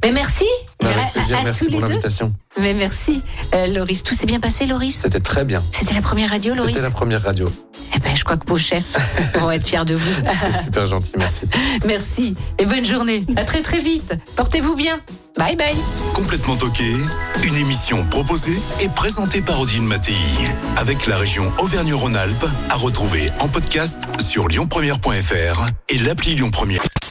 [0.03, 0.45] Mais merci.
[0.85, 2.33] Bah, à, à Merci pour l'invitation.
[2.59, 3.21] Mais merci,
[3.53, 4.03] euh, Loris.
[4.03, 4.99] Tout s'est bien passé, Loris?
[5.01, 5.61] C'était très bien.
[5.71, 6.73] C'était la première radio, Loris?
[6.75, 7.51] C'était la première radio.
[7.95, 8.83] Eh ben, je crois que vos chefs
[9.39, 10.11] vont être fiers de vous.
[10.31, 11.11] C'est super gentil.
[11.17, 11.45] Merci.
[11.85, 13.25] Merci et bonne journée.
[13.35, 14.13] À très très vite.
[14.35, 14.99] Portez-vous bien.
[15.37, 15.75] Bye bye.
[16.13, 16.93] Complètement toqué,
[17.43, 20.13] une émission proposée et présentée par Odile Mattei
[20.77, 26.81] avec la région Auvergne-Rhône-Alpes à retrouver en podcast sur lyonpremière.fr et l'appli Lyon Première.